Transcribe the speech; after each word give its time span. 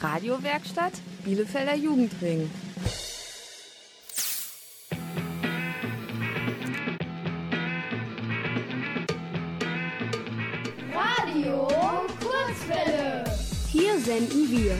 Radiowerkstatt 0.00 0.92
Bielefelder 1.24 1.74
Jugendring. 1.74 2.48
Radio 10.94 11.68
Kurzwelle. 12.20 13.24
Hier 13.70 13.98
senden 13.98 14.50
wir 14.50 14.76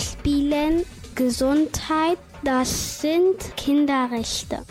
Spielen, 0.00 0.84
Gesundheit, 1.14 2.18
das 2.44 3.00
sind 3.00 3.56
Kinderrechte. 3.56 4.64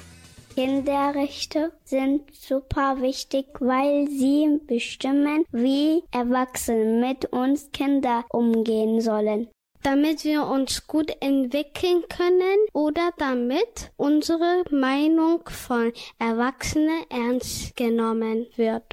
Kinderrechte 0.55 1.71
sind 1.83 2.31
super 2.31 3.01
wichtig, 3.01 3.47
weil 3.59 4.07
sie 4.07 4.59
bestimmen, 4.67 5.45
wie 5.51 6.03
Erwachsene 6.11 7.07
mit 7.07 7.25
uns 7.33 7.71
Kinder 7.71 8.23
umgehen 8.29 9.01
sollen. 9.01 9.49
Damit 9.81 10.23
wir 10.23 10.45
uns 10.45 10.85
gut 10.85 11.11
entwickeln 11.21 12.03
können 12.07 12.57
oder 12.71 13.09
damit 13.17 13.91
unsere 13.97 14.63
Meinung 14.69 15.41
von 15.49 15.91
Erwachsenen 16.19 17.03
ernst 17.09 17.75
genommen 17.75 18.45
wird. 18.55 18.83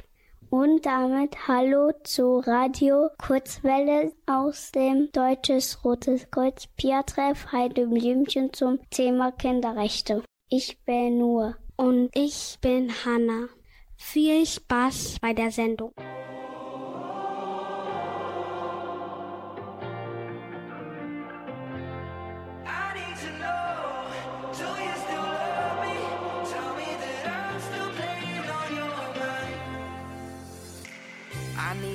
Und 0.49 0.85
damit 0.87 1.47
Hallo 1.47 1.91
zu 2.03 2.39
Radio 2.39 3.09
Kurzwelle 3.19 4.11
aus 4.25 4.71
dem 4.71 5.11
Deutsches 5.11 5.85
Rotes 5.85 6.29
Kreuz 6.31 6.65
Piatreff 6.75 7.51
Heide 7.51 7.85
Blümchen 7.85 8.51
zum 8.51 8.79
Thema 8.89 9.31
Kinderrechte. 9.31 10.23
Ich 10.53 10.77
bin 10.83 11.17
Nur. 11.17 11.55
Und 11.77 12.09
ich 12.13 12.57
bin 12.59 12.91
Hanna. 13.05 13.47
Viel 13.95 14.45
Spaß 14.45 15.15
bei 15.21 15.33
der 15.33 15.49
Sendung. 15.49 15.93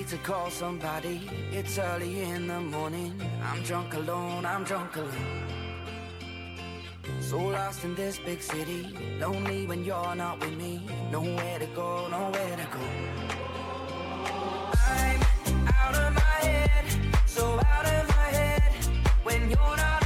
To 0.08 0.16
call 0.18 0.50
somebody. 0.50 1.28
It's 1.50 1.78
early 1.78 2.22
in 2.22 2.46
the 2.46 2.60
morning. 2.60 3.20
I'm 3.42 3.64
drunk 3.64 3.92
alone, 3.94 4.46
I'm 4.46 4.62
drunk 4.62 4.94
alone. 4.94 5.65
So 7.20 7.38
lost 7.38 7.84
in 7.84 7.94
this 7.94 8.18
big 8.18 8.40
city. 8.42 8.88
Lonely 9.20 9.66
when 9.66 9.84
you're 9.84 10.14
not 10.14 10.40
with 10.40 10.56
me. 10.56 10.80
Nowhere 11.10 11.58
to 11.58 11.66
go, 11.66 12.08
nowhere 12.08 12.56
to 12.56 12.68
go. 12.72 12.84
I'm 14.88 15.20
out 15.66 15.94
of 15.94 16.14
my 16.14 16.38
head, 16.48 16.84
so 17.26 17.60
out 17.74 17.86
of 17.86 18.08
my 18.08 18.28
head 18.38 18.72
when 19.24 19.50
you're 19.50 19.76
not 19.76 20.05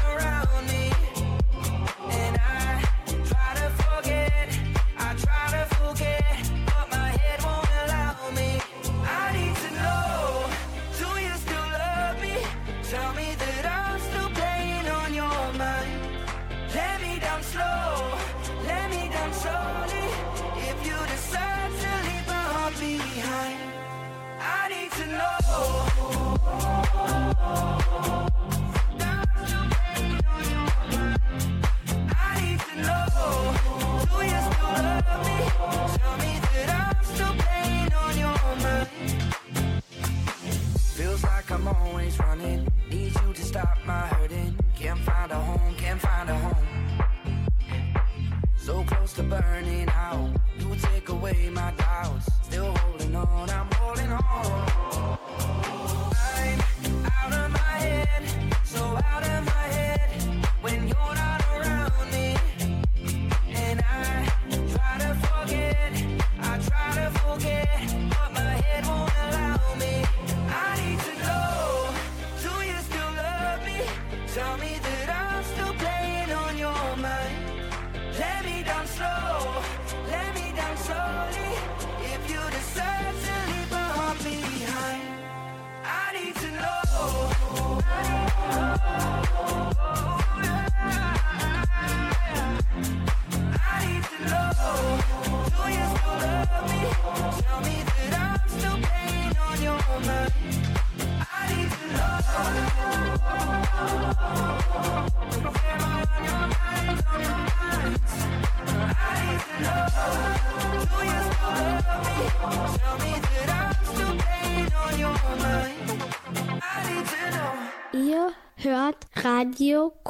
always 41.76 42.18
running. 42.18 42.66
Need 42.90 43.12
you 43.20 43.32
to 43.32 43.42
stop 43.42 43.78
my 43.86 44.06
hurting. 44.08 44.56
Can't 44.76 45.00
find 45.00 45.30
a 45.32 45.40
home, 45.40 45.74
can't 45.76 46.00
find 46.00 46.30
a 46.30 46.34
home. 46.34 46.66
So 48.56 48.84
close 48.84 49.12
to 49.14 49.22
burning 49.22 49.88
out. 49.90 50.30
You 50.58 50.74
take 50.76 51.08
away 51.08 51.50
my 51.52 51.72
doubts. 51.72 52.28
Still 52.42 52.72
holding 52.76 53.14
on, 53.16 53.50
I'm 53.50 53.68
holding 53.72 54.12
on. 54.12 55.19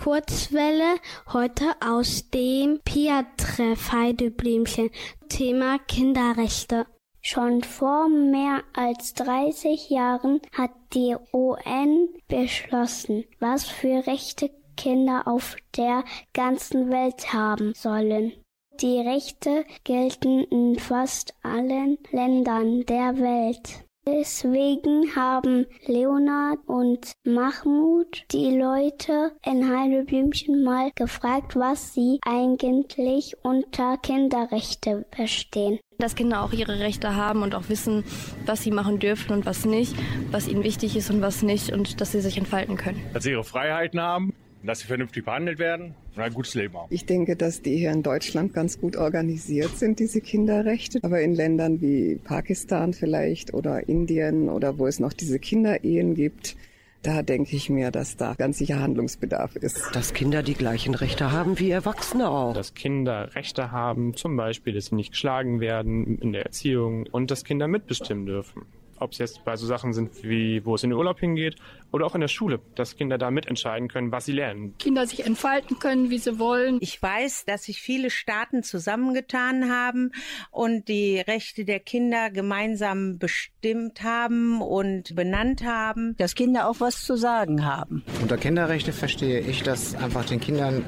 Kurzwelle 0.02 0.94
heute 1.30 1.76
aus 1.84 2.30
dem 2.30 2.80
Pia-Treff 2.86 3.92
Heideblümchen. 3.92 4.88
Thema 5.28 5.78
Kinderrechte. 5.78 6.86
Schon 7.20 7.62
vor 7.62 8.08
mehr 8.08 8.62
als 8.72 9.12
30 9.12 9.90
Jahren 9.90 10.40
hat 10.56 10.70
die 10.94 11.14
UN 11.34 12.08
beschlossen, 12.28 13.24
was 13.40 13.66
für 13.66 14.06
Rechte 14.06 14.50
Kinder 14.74 15.28
auf 15.28 15.56
der 15.76 16.04
ganzen 16.32 16.88
Welt 16.88 17.34
haben 17.34 17.74
sollen. 17.74 18.32
Die 18.80 19.00
Rechte 19.00 19.66
gelten 19.84 20.44
in 20.44 20.78
fast 20.78 21.34
allen 21.42 21.98
Ländern 22.10 22.86
der 22.86 23.18
Welt. 23.18 23.84
Deswegen 24.06 25.14
haben 25.14 25.66
Leonard 25.86 26.58
und 26.66 27.12
Mahmoud 27.24 28.24
die 28.32 28.56
Leute 28.56 29.32
in 29.44 29.68
Heidelblümchen 29.68 30.64
mal 30.64 30.90
gefragt, 30.94 31.54
was 31.54 31.92
sie 31.92 32.18
eigentlich 32.26 33.34
unter 33.42 33.98
Kinderrechte 33.98 35.04
verstehen. 35.14 35.78
dass 35.98 36.14
Kinder 36.14 36.42
auch 36.42 36.52
ihre 36.54 36.78
Rechte 36.78 37.14
haben 37.14 37.42
und 37.42 37.54
auch 37.54 37.68
wissen, 37.68 38.04
was 38.46 38.62
sie 38.62 38.70
machen 38.70 38.98
dürfen 39.00 39.32
und 39.32 39.44
was 39.44 39.66
nicht, 39.66 39.94
was 40.30 40.48
ihnen 40.48 40.64
wichtig 40.64 40.96
ist 40.96 41.10
und 41.10 41.20
was 41.20 41.42
nicht 41.42 41.72
und 41.74 42.00
dass 42.00 42.12
sie 42.12 42.22
sich 42.22 42.38
entfalten 42.38 42.78
können. 42.78 43.02
Dass 43.12 43.24
sie 43.24 43.32
ihre 43.32 43.44
Freiheiten 43.44 44.00
haben, 44.00 44.32
dass 44.62 44.80
sie 44.80 44.86
vernünftig 44.86 45.24
behandelt 45.24 45.58
werden 45.58 45.94
und 46.14 46.22
ein 46.22 46.32
gutes 46.32 46.54
Leben 46.54 46.76
haben. 46.76 46.88
Ich 46.90 47.06
denke, 47.06 47.36
dass 47.36 47.62
die 47.62 47.76
hier 47.76 47.92
in 47.92 48.02
Deutschland 48.02 48.52
ganz 48.52 48.80
gut 48.80 48.96
organisiert 48.96 49.76
sind, 49.76 49.98
diese 49.98 50.20
Kinderrechte. 50.20 51.00
Aber 51.02 51.20
in 51.20 51.34
Ländern 51.34 51.80
wie 51.80 52.16
Pakistan 52.22 52.92
vielleicht 52.92 53.54
oder 53.54 53.88
Indien 53.88 54.48
oder 54.48 54.78
wo 54.78 54.86
es 54.86 55.00
noch 55.00 55.12
diese 55.12 55.38
Kinderehen 55.38 56.14
gibt, 56.14 56.56
da 57.02 57.22
denke 57.22 57.56
ich 57.56 57.70
mir, 57.70 57.90
dass 57.90 58.18
da 58.18 58.34
ganz 58.34 58.58
sicher 58.58 58.80
Handlungsbedarf 58.80 59.56
ist. 59.56 59.82
Dass 59.94 60.12
Kinder 60.12 60.42
die 60.42 60.52
gleichen 60.52 60.94
Rechte 60.94 61.32
haben 61.32 61.58
wie 61.58 61.70
Erwachsene 61.70 62.28
auch. 62.28 62.52
Dass 62.52 62.74
Kinder 62.74 63.34
Rechte 63.34 63.72
haben, 63.72 64.14
zum 64.14 64.36
Beispiel, 64.36 64.74
dass 64.74 64.86
sie 64.86 64.96
nicht 64.96 65.12
geschlagen 65.12 65.60
werden 65.60 66.18
in 66.18 66.32
der 66.32 66.44
Erziehung 66.44 67.06
und 67.10 67.30
dass 67.30 67.44
Kinder 67.44 67.68
mitbestimmen 67.68 68.26
dürfen. 68.26 68.66
Ob 69.00 69.12
es 69.12 69.18
jetzt 69.18 69.44
bei 69.44 69.56
so 69.56 69.66
Sachen 69.66 69.92
sind 69.92 70.22
wie, 70.22 70.64
wo 70.64 70.74
es 70.74 70.84
in 70.84 70.90
den 70.90 70.98
Urlaub 70.98 71.18
hingeht 71.18 71.56
oder 71.92 72.06
auch 72.06 72.14
in 72.14 72.20
der 72.20 72.28
Schule, 72.28 72.60
dass 72.76 72.96
Kinder 72.96 73.18
da 73.18 73.30
mitentscheiden 73.30 73.88
können, 73.88 74.12
was 74.12 74.26
sie 74.26 74.32
lernen. 74.32 74.74
Kinder 74.78 75.06
sich 75.06 75.26
entfalten 75.26 75.78
können, 75.78 76.10
wie 76.10 76.18
sie 76.18 76.38
wollen. 76.38 76.78
Ich 76.80 77.02
weiß, 77.02 77.44
dass 77.46 77.64
sich 77.64 77.80
viele 77.80 78.10
Staaten 78.10 78.62
zusammengetan 78.62 79.70
haben 79.70 80.12
und 80.50 80.88
die 80.88 81.18
Rechte 81.18 81.64
der 81.64 81.80
Kinder 81.80 82.30
gemeinsam 82.30 83.18
bestimmt 83.18 84.02
haben 84.02 84.60
und 84.62 85.14
benannt 85.16 85.64
haben. 85.64 86.14
Dass 86.18 86.34
Kinder 86.34 86.68
auch 86.68 86.80
was 86.80 87.04
zu 87.04 87.16
sagen 87.16 87.64
haben. 87.64 88.04
Unter 88.22 88.36
Kinderrechte 88.36 88.92
verstehe 88.92 89.40
ich, 89.40 89.62
dass 89.62 89.94
einfach 89.94 90.24
den 90.24 90.40
Kindern 90.40 90.84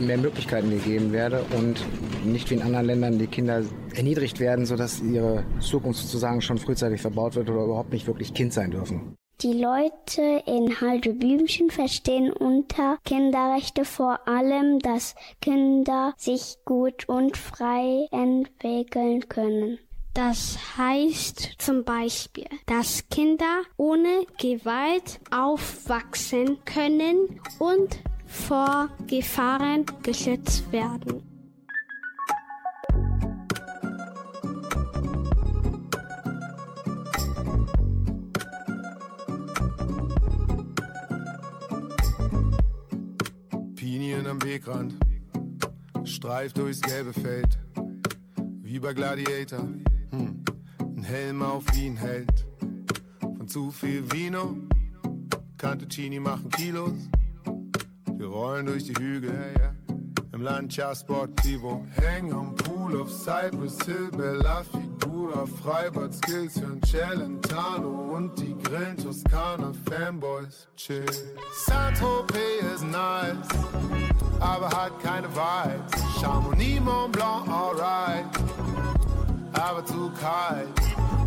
mehr 0.00 0.18
Möglichkeiten 0.18 0.70
gegeben 0.70 1.12
werde 1.12 1.44
und 1.56 1.84
nicht 2.24 2.50
wie 2.50 2.54
in 2.54 2.62
anderen 2.62 2.86
Ländern 2.86 3.18
die 3.18 3.26
Kinder 3.26 3.62
erniedrigt 3.94 4.40
werden, 4.40 4.66
sodass 4.66 5.00
ihre 5.00 5.44
Zukunft 5.60 6.00
sozusagen 6.00 6.40
schon 6.40 6.58
frühzeitig 6.58 7.00
verbaut 7.00 7.34
wird 7.34 7.48
oder 7.50 7.64
überhaupt 7.64 7.92
nicht 7.92 8.06
wirklich 8.06 8.34
Kind 8.34 8.52
sein 8.52 8.70
dürfen. 8.70 9.16
Die 9.40 9.52
Leute 9.52 10.42
in 10.46 10.80
Haldeblümchen 10.80 11.70
verstehen 11.70 12.32
unter 12.32 12.98
Kinderrechte 13.04 13.84
vor 13.84 14.26
allem, 14.26 14.80
dass 14.80 15.14
Kinder 15.40 16.12
sich 16.16 16.56
gut 16.64 17.08
und 17.08 17.36
frei 17.36 18.08
entwickeln 18.10 19.28
können. 19.28 19.78
Das 20.12 20.58
heißt 20.76 21.50
zum 21.58 21.84
Beispiel, 21.84 22.48
dass 22.66 23.08
Kinder 23.10 23.62
ohne 23.76 24.26
Gewalt 24.40 25.20
aufwachsen 25.30 26.58
können 26.64 27.40
und 27.60 28.00
vor 28.26 28.88
Gefahren 29.06 29.86
geschützt 30.02 30.72
werden. 30.72 31.27
Pinien 44.18 44.30
am 44.32 44.42
Wegrand, 44.42 44.94
streift 46.02 46.58
durchs 46.58 46.80
gelbe 46.80 47.12
Feld, 47.12 47.56
wie 48.62 48.80
bei 48.80 48.92
Gladiator, 48.92 49.60
hm. 50.10 50.44
ein 50.80 51.04
Helm 51.04 51.40
auf 51.40 51.64
wie 51.72 51.86
ein 51.86 51.96
Held. 51.96 52.44
Von 53.20 53.46
zu 53.46 53.70
viel 53.70 54.10
Vino, 54.10 54.56
Cantuccini 55.56 56.18
machen 56.18 56.50
Kilos, 56.50 57.08
wir 58.16 58.26
rollen 58.26 58.66
durch 58.66 58.84
die 58.84 58.94
Hügel, 58.94 59.32
ja, 59.32 59.62
ja. 59.62 59.87
Im 60.38 60.44
Land 60.44 60.72
Sportivo. 60.72 61.84
Hängen 61.96 62.32
am 62.32 62.54
Pool 62.54 63.00
auf 63.00 63.10
Cypress 63.10 63.76
Hill, 63.84 64.10
Bella 64.16 64.62
Figura, 64.62 65.44
Freibad 65.62 66.14
Skills 66.14 66.58
für 66.60 66.80
Celentano 66.86 68.14
und 68.14 68.38
die 68.38 68.56
Grillen 68.62 68.96
Toskana 68.96 69.72
Fanboys 69.88 70.68
chill. 70.76 71.04
Saint-Tropez 71.66 72.74
ist 72.74 72.84
nice, 72.84 73.48
aber 74.38 74.68
hat 74.68 74.92
keine 75.02 75.28
Vibes. 75.28 76.20
Chamonix, 76.20 76.80
Mont 76.80 77.12
Blanc, 77.12 77.48
alright, 77.48 78.26
aber 79.54 79.84
zu 79.84 80.10
kalt. 80.20 80.68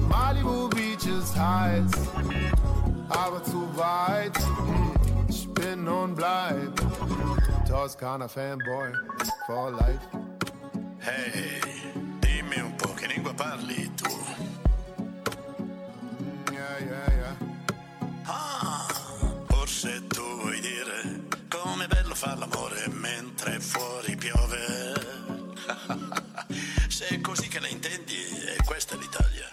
Malibu 0.09 0.69
Beach 0.69 1.05
ist 1.05 1.37
heiß, 1.37 1.91
aber 3.09 3.43
zu 3.43 3.67
weit. 3.75 4.37
Hm 4.37 4.91
bin 5.61 5.87
und 5.87 6.15
bleib 6.15 6.71
Toskana 7.71 8.27
Fanboy 8.27 8.91
for 9.47 9.71
life. 9.71 10.05
Hey, 10.99 11.61
dimmi 12.19 12.59
un 12.59 12.75
po' 12.75 12.93
che 12.93 13.07
lingua 13.07 13.33
parli 13.33 13.89
tu. 13.95 14.11
Yeah, 16.51 16.79
yeah, 16.79 17.13
yeah. 17.13 17.35
Ah, 18.25 18.85
forse 19.47 20.05
tu 20.07 20.21
vuoi 20.41 20.59
dire 20.59 21.23
com'è 21.47 21.87
bello 21.87 22.13
far 22.13 22.37
l'amore 22.39 22.89
mentre 22.89 23.61
fuori 23.61 24.17
piove. 24.17 24.59
Se 26.89 27.07
è 27.07 27.21
così 27.21 27.47
che 27.47 27.61
la 27.61 27.69
intendi, 27.69 28.15
è 28.57 28.61
questa 28.65 28.97
l'Italia. 28.97 29.47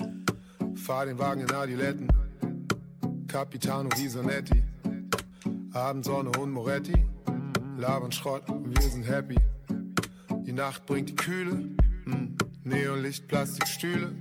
Fahr 0.74 1.06
den 1.06 1.16
Wagen 1.16 1.46
in 1.48 1.54
Adiletten, 1.54 2.66
Capitano 3.26 3.88
Risonetti. 3.90 4.60
Abendsonne 5.72 6.30
und 6.36 6.50
Moretti, 6.50 7.08
labern 7.78 8.10
Schrott, 8.10 8.42
wir 8.48 8.82
sind 8.82 9.04
happy. 9.04 9.36
Die 10.42 10.52
Nacht 10.52 10.84
bringt 10.86 11.10
die 11.10 11.16
Kühle, 11.16 11.54
mm. 12.04 12.36
Neonlicht, 12.64 13.28
Plastikstühle. 13.28 14.14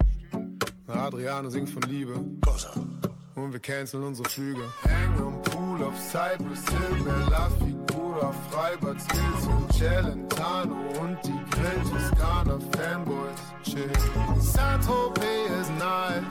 Adriano 0.88 1.50
singt 1.50 1.70
von 1.70 1.82
Liebe. 1.84 2.14
Und 3.36 3.54
wir 3.54 3.60
canceln 3.60 4.04
unsere 4.04 4.30
Flüge. 4.30 4.62
Hängen 4.84 5.18
am 5.20 5.42
Pool 5.42 5.84
auf 5.84 6.00
Cypress 6.00 6.66
Hill, 6.70 7.04
Bella 7.04 7.50
Figura, 7.60 8.32
Freibad 8.50 9.02
Skills 9.02 9.48
und 9.48 9.74
Celentano 9.74 10.76
und 11.02 11.18
die 11.24 11.40
Grill 11.52 11.82
Toskana 11.92 12.60
Fanboys 12.72 13.42
chill. 13.64 13.92
Saint-Tropez 14.40 15.52
ist 15.62 15.72
nice, 15.78 16.24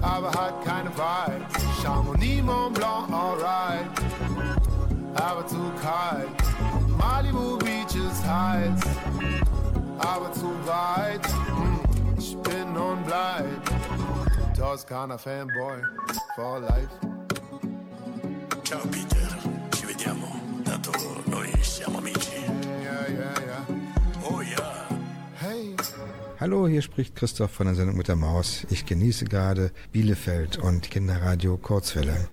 aber 0.00 0.28
hat 0.32 0.64
keine 0.64 0.90
Vibes. 0.90 1.82
Chamonix, 1.82 2.42
Mont 2.42 2.74
Blanc, 2.74 3.10
alright, 3.10 3.86
aber 5.22 5.46
zu 5.46 5.72
kalt. 5.80 6.28
Malibu 6.98 7.58
Beach 7.58 7.94
ist 7.94 8.24
heiß, 8.26 8.80
aber 9.98 10.32
zu 10.32 10.50
weit. 10.66 11.26
Hm, 11.26 11.80
ich 12.18 12.36
bin 12.38 12.76
und 12.76 13.04
bleib 13.04 13.62
Toskana 14.56 15.16
Fanboy 15.16 15.82
for 16.34 16.60
life. 16.60 16.88
Ciao 18.64 18.80
Peter, 18.90 19.28
ci 19.76 19.86
vediamo, 19.86 20.28
tanto 20.64 20.92
noi 21.26 21.50
siamo 21.62 21.98
amici. 21.98 22.32
Yeah, 22.82 23.08
yeah, 23.08 23.34
yeah. 23.46 24.28
Oh 24.28 24.40
ja. 24.40 24.88
Hey. 25.40 25.76
Hallo, 26.40 26.66
hier 26.66 26.82
spricht 26.82 27.14
Christoph 27.14 27.52
von 27.52 27.66
der 27.66 27.76
Sendung 27.76 27.96
mit 27.96 28.08
der 28.08 28.16
Maus. 28.16 28.66
Ich 28.70 28.86
genieße 28.86 29.26
gerade 29.26 29.70
Bielefeld 29.92 30.58
und 30.58 30.90
Kinderradio 30.90 31.56
Kurzwelle. 31.56 32.28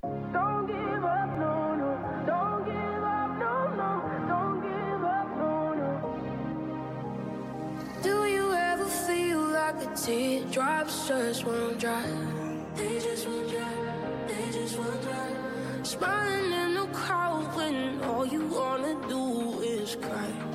Just 11.09 11.43
won't 11.43 11.79
dry? 11.79 12.05
They 12.75 12.99
just 12.99 13.27
won't 13.27 13.49
dry. 13.49 14.25
They 14.27 14.51
just 14.51 14.77
won't 14.77 15.01
dry. 15.01 15.33
Smiling 15.81 16.51
in 16.51 16.73
the 16.75 16.85
crowd 16.93 17.55
when 17.55 17.99
all 18.03 18.27
you 18.27 18.45
wanna 18.45 18.93
do 19.07 19.59
is 19.61 19.95
cry. 19.95 20.48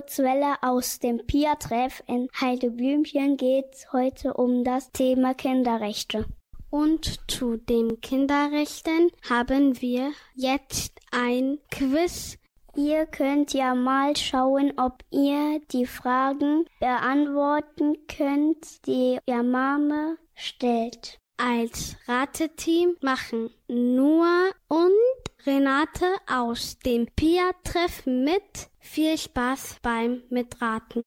Kurzwelle 0.00 0.54
aus 0.62 0.98
dem 0.98 1.18
Pia-Treff 1.26 2.02
in 2.06 2.30
Heideblümchen 2.40 3.36
geht's 3.36 3.92
heute 3.92 4.32
um 4.32 4.64
das 4.64 4.90
Thema 4.92 5.34
Kinderrechte. 5.34 6.24
Und 6.70 7.30
zu 7.30 7.58
den 7.58 8.00
Kinderrechten 8.00 9.10
haben 9.28 9.78
wir 9.82 10.12
jetzt 10.34 10.98
ein 11.10 11.58
Quiz. 11.70 12.38
Ihr 12.74 13.04
könnt 13.04 13.52
ja 13.52 13.74
mal 13.74 14.16
schauen, 14.16 14.72
ob 14.78 15.04
ihr 15.10 15.60
die 15.70 15.84
Fragen 15.84 16.64
beantworten 16.78 17.98
könnt, 18.08 18.86
die 18.86 19.18
ihr 19.26 19.42
Mama 19.42 20.14
stellt. 20.34 21.18
Als 21.36 21.96
Rateteam 22.06 22.96
machen 23.02 23.50
Noah 23.68 24.50
und 24.68 25.19
Renate 25.46 26.06
aus 26.26 26.78
dem 26.78 27.06
Pia-Treff 27.06 28.04
mit. 28.04 28.68
Viel 28.78 29.16
Spaß 29.16 29.76
beim 29.82 30.22
Mitraten. 30.28 31.02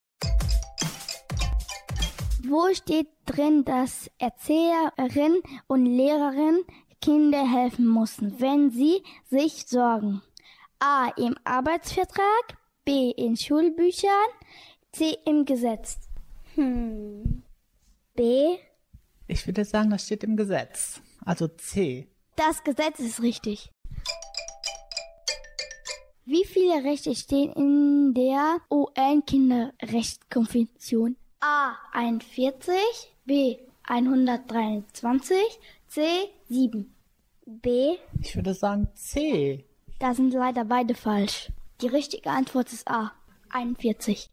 Wo 2.47 2.73
steht 2.73 3.07
drin, 3.25 3.63
dass 3.63 4.09
Erzieherin 4.17 5.41
und 5.67 5.85
Lehrerin 5.85 6.63
Kinder 6.99 7.47
helfen 7.47 7.85
müssen, 7.93 8.39
wenn 8.39 8.71
sie 8.71 9.03
sich 9.29 9.67
sorgen? 9.67 10.21
A. 10.79 11.09
Im 11.15 11.35
Arbeitsvertrag, 11.43 12.57
B. 12.85 13.11
in 13.11 13.37
Schulbüchern, 13.37 14.09
C. 14.91 15.15
im 15.25 15.45
Gesetz. 15.45 15.99
Hm. 16.55 17.43
B. 18.15 18.57
Ich 19.27 19.45
würde 19.47 19.63
sagen, 19.63 19.91
das 19.91 20.05
steht 20.05 20.23
im 20.23 20.35
Gesetz. 20.35 21.01
Also 21.23 21.47
C. 21.47 22.07
Das 22.35 22.63
Gesetz 22.63 22.99
ist 22.99 23.21
richtig. 23.21 23.72
Wie 26.25 26.45
viele 26.45 26.85
Rechte 26.85 27.13
stehen 27.15 27.51
in 27.51 28.13
der 28.13 28.61
UN-Kinderrechtskonvention? 28.71 31.17
A. 31.41 31.73
41, 31.91 32.73
B. 33.25 33.57
123, 33.83 35.35
C. 35.87 36.29
7. 36.47 36.95
B. 37.45 37.97
Ich 38.21 38.37
würde 38.37 38.53
sagen 38.53 38.87
C. 38.95 39.65
Da 39.99 40.13
sind 40.13 40.31
leider 40.31 40.63
beide 40.63 40.95
falsch. 40.95 41.51
Die 41.81 41.87
richtige 41.87 42.29
Antwort 42.29 42.71
ist 42.71 42.87
A. 42.87 43.11
41. 43.49 44.29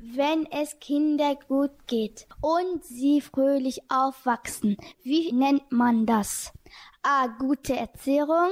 Wenn 0.00 0.46
es 0.50 0.80
Kinder 0.80 1.36
gut 1.46 1.86
geht 1.86 2.26
und 2.40 2.84
sie 2.84 3.20
fröhlich 3.20 3.82
aufwachsen, 3.88 4.76
wie 5.04 5.30
nennt 5.30 5.70
man 5.70 6.06
das? 6.06 6.52
A. 7.02 7.28
Gute 7.28 7.76
Erziehung, 7.76 8.50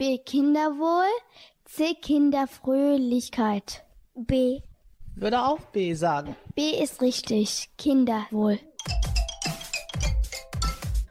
B. 0.00 0.16
Kinderwohl, 0.16 1.10
C. 1.66 1.92
Kinderfröhlichkeit. 1.92 3.84
B. 4.14 4.62
Würde 5.14 5.42
auch 5.42 5.60
B 5.72 5.92
sagen. 5.92 6.34
B 6.54 6.70
ist 6.70 7.02
richtig. 7.02 7.68
Kinderwohl. 7.76 8.58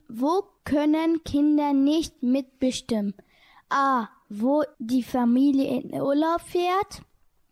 Wo 0.08 0.41
können 0.63 1.24
Kinder 1.24 1.72
nicht 1.72 2.24
mitbestimmen? 2.24 3.13
A. 3.69 4.08
Wo 4.27 4.63
die 4.79 5.03
Familie 5.03 5.81
in 5.81 5.93
Urlaub 5.93 6.41
fährt. 6.41 7.03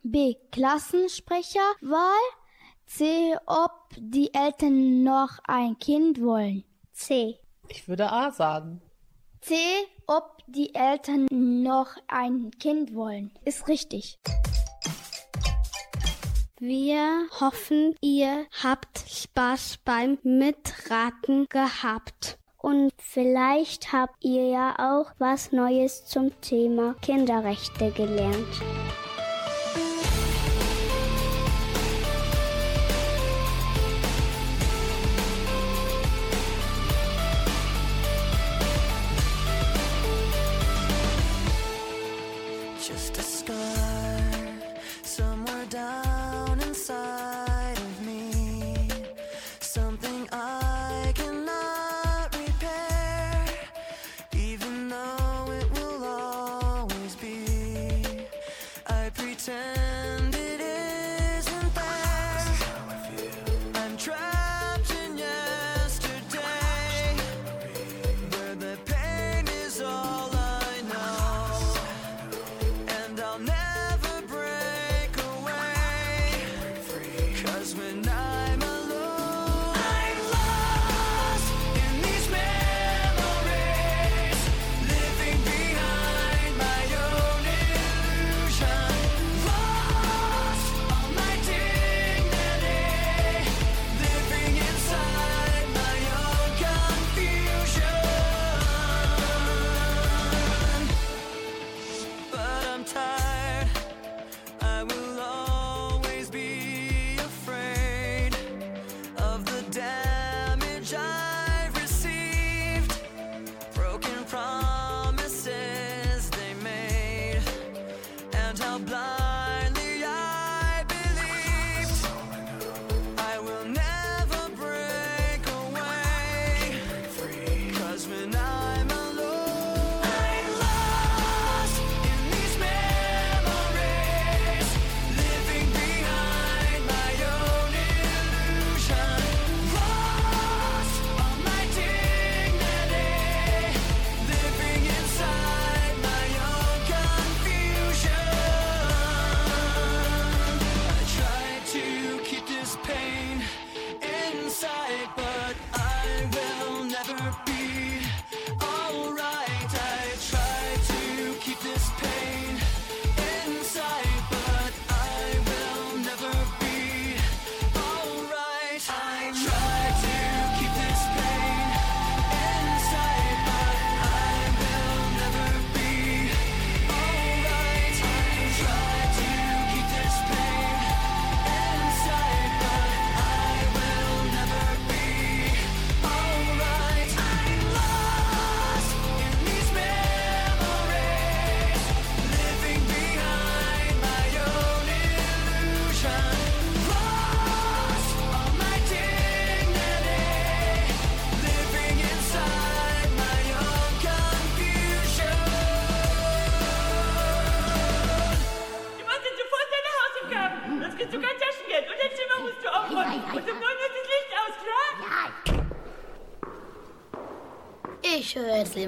B. 0.01 0.37
Klassensprecherwahl. 0.51 2.25
C. 2.87 3.35
Ob 3.45 3.91
die 3.95 4.33
Eltern 4.33 5.03
noch 5.03 5.37
ein 5.43 5.77
Kind 5.77 6.19
wollen. 6.19 6.63
C. 6.93 7.37
Ich 7.67 7.87
würde 7.87 8.11
A 8.11 8.31
sagen. 8.31 8.81
C. 9.41 9.55
Ob 10.07 10.36
die 10.47 10.73
Eltern 10.73 11.27
noch 11.29 11.89
ein 12.07 12.51
Kind 12.59 12.95
wollen. 12.95 13.31
Ist 13.43 13.67
richtig. 13.67 14.17
Wir 16.59 17.27
hoffen, 17.39 17.95
ihr 18.01 18.47
habt 18.63 18.99
Spaß 19.07 19.79
beim 19.85 20.17
Mitraten 20.23 21.47
gehabt. 21.49 22.39
Und 22.57 22.91
vielleicht 22.97 23.93
habt 23.93 24.23
ihr 24.23 24.47
ja 24.47 24.75
auch 24.79 25.11
was 25.19 25.51
Neues 25.51 26.05
zum 26.05 26.31
Thema 26.41 26.95
Kinderrechte 27.01 27.91
gelernt. 27.91 28.61
Just 42.87 43.17
a 43.17 43.21
scar 43.21 44.36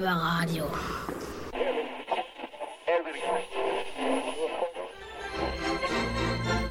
lieber 0.00 0.12
Radio. 0.12 0.64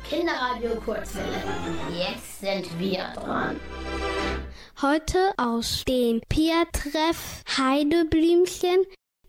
Kinderradio 0.09 0.75
Kurzwelle. 0.81 1.43
Jetzt 1.91 2.41
sind 2.41 2.67
wir 2.79 3.13
dran. 3.15 3.59
Heute 4.81 5.33
aus 5.37 5.83
dem 5.87 6.21
Pia-Treff 6.27 7.43
Heideblümchen. 7.57 8.85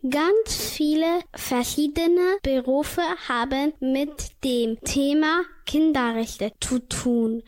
Ganz 0.09 0.55
viele 0.55 1.21
verschiedene 1.35 2.37
Berufe 2.41 3.03
haben 3.27 3.73
mit 3.79 4.31
dem 4.43 4.79
Thema 4.81 5.43
Kinderrechte 5.67 6.53
zu 6.59 6.79
tun. 6.79 7.43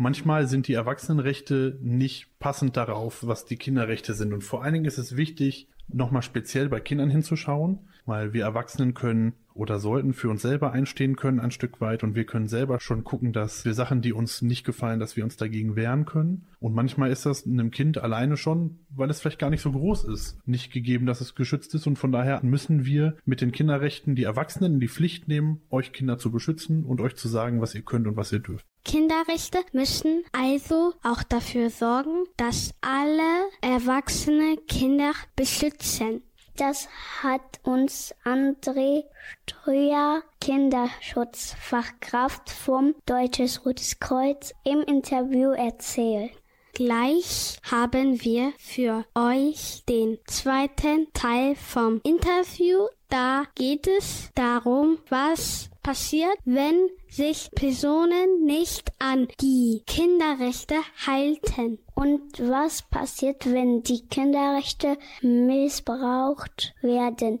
Manchmal 0.00 0.46
sind 0.46 0.68
die 0.68 0.74
Erwachsenenrechte 0.74 1.76
nicht 1.82 2.38
passend 2.38 2.76
darauf, 2.76 3.26
was 3.26 3.46
die 3.46 3.56
Kinderrechte 3.56 4.14
sind. 4.14 4.32
Und 4.32 4.44
vor 4.44 4.62
allen 4.62 4.74
Dingen 4.74 4.84
ist 4.84 4.96
es 4.96 5.16
wichtig, 5.16 5.68
nochmal 5.88 6.22
speziell 6.22 6.68
bei 6.68 6.78
Kindern 6.78 7.10
hinzuschauen, 7.10 7.80
weil 8.06 8.32
wir 8.32 8.44
Erwachsenen 8.44 8.94
können 8.94 9.34
oder 9.54 9.80
sollten 9.80 10.14
für 10.14 10.30
uns 10.30 10.42
selber 10.42 10.70
einstehen 10.70 11.16
können 11.16 11.40
ein 11.40 11.50
Stück 11.50 11.80
weit 11.80 12.04
und 12.04 12.14
wir 12.14 12.26
können 12.26 12.46
selber 12.46 12.78
schon 12.78 13.02
gucken, 13.02 13.32
dass 13.32 13.64
wir 13.64 13.74
Sachen, 13.74 14.00
die 14.00 14.12
uns 14.12 14.40
nicht 14.40 14.64
gefallen, 14.64 15.00
dass 15.00 15.16
wir 15.16 15.24
uns 15.24 15.36
dagegen 15.36 15.74
wehren 15.74 16.04
können. 16.04 16.46
Und 16.60 16.74
manchmal 16.74 17.10
ist 17.10 17.26
das 17.26 17.44
einem 17.44 17.72
Kind 17.72 17.98
alleine 17.98 18.36
schon, 18.36 18.78
weil 18.88 19.10
es 19.10 19.20
vielleicht 19.20 19.40
gar 19.40 19.50
nicht 19.50 19.62
so 19.62 19.72
groß 19.72 20.04
ist, 20.04 20.38
nicht 20.46 20.72
gegeben, 20.72 21.06
dass 21.06 21.20
es 21.20 21.34
geschützt 21.34 21.74
ist 21.74 21.88
und 21.88 21.98
von 21.98 22.12
daher 22.12 22.40
müssen 22.44 22.84
wir 22.84 23.16
mit 23.24 23.40
den 23.40 23.50
Kinderrechten 23.50 24.14
die 24.14 24.24
Erwachsenen 24.24 24.74
in 24.74 24.80
die 24.80 24.88
Pflicht 24.88 25.26
nehmen, 25.26 25.60
euch 25.70 25.92
Kinder 25.92 26.18
zu 26.18 26.30
beschützen 26.30 26.84
und 26.84 27.00
euch 27.00 27.16
zu 27.16 27.26
sagen, 27.26 27.60
was 27.60 27.74
ihr 27.74 27.82
könnt 27.82 28.06
und 28.06 28.16
was 28.16 28.32
ihr 28.32 28.38
dürft. 28.38 28.64
Kinderrechte 28.84 29.64
müssen 29.72 30.24
also 30.32 30.94
auch 31.02 31.22
dafür 31.22 31.70
sorgen, 31.70 32.24
dass 32.36 32.74
alle 32.80 33.48
erwachsene 33.60 34.56
Kinder 34.68 35.12
beschützen. 35.36 36.22
Das 36.56 36.88
hat 37.22 37.60
uns 37.62 38.14
André 38.24 39.04
Ströer, 39.46 40.22
Kinderschutzfachkraft 40.40 42.50
vom 42.50 42.96
Deutsches 43.06 43.64
Rotes 43.64 44.00
Kreuz, 44.00 44.52
im 44.64 44.82
Interview 44.82 45.50
erzählt. 45.50 46.32
Gleich 46.78 47.58
haben 47.68 48.22
wir 48.22 48.52
für 48.56 49.04
euch 49.16 49.82
den 49.88 50.16
zweiten 50.28 51.12
Teil 51.12 51.56
vom 51.56 52.00
Interview. 52.04 52.86
Da 53.08 53.42
geht 53.56 53.88
es 53.88 54.30
darum, 54.36 54.98
was 55.08 55.70
passiert, 55.82 56.38
wenn 56.44 56.88
sich 57.08 57.50
Personen 57.50 58.44
nicht 58.44 58.92
an 59.00 59.26
die 59.40 59.82
Kinderrechte 59.88 60.76
halten. 61.04 61.80
Und 61.96 62.38
was 62.48 62.82
passiert, 62.82 63.52
wenn 63.52 63.82
die 63.82 64.06
Kinderrechte 64.06 64.98
missbraucht 65.20 66.76
werden? 66.80 67.40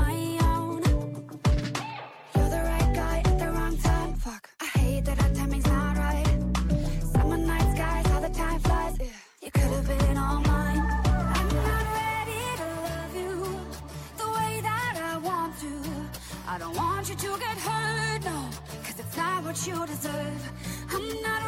you 17.11 17.17
to 17.17 17.39
get 17.39 17.57
hurt, 17.57 18.23
no, 18.23 18.49
cause 18.83 18.99
it's 18.99 19.17
not 19.17 19.43
what 19.43 19.67
you 19.67 19.85
deserve. 19.85 20.51
I'm 20.93 21.21
not 21.21 21.40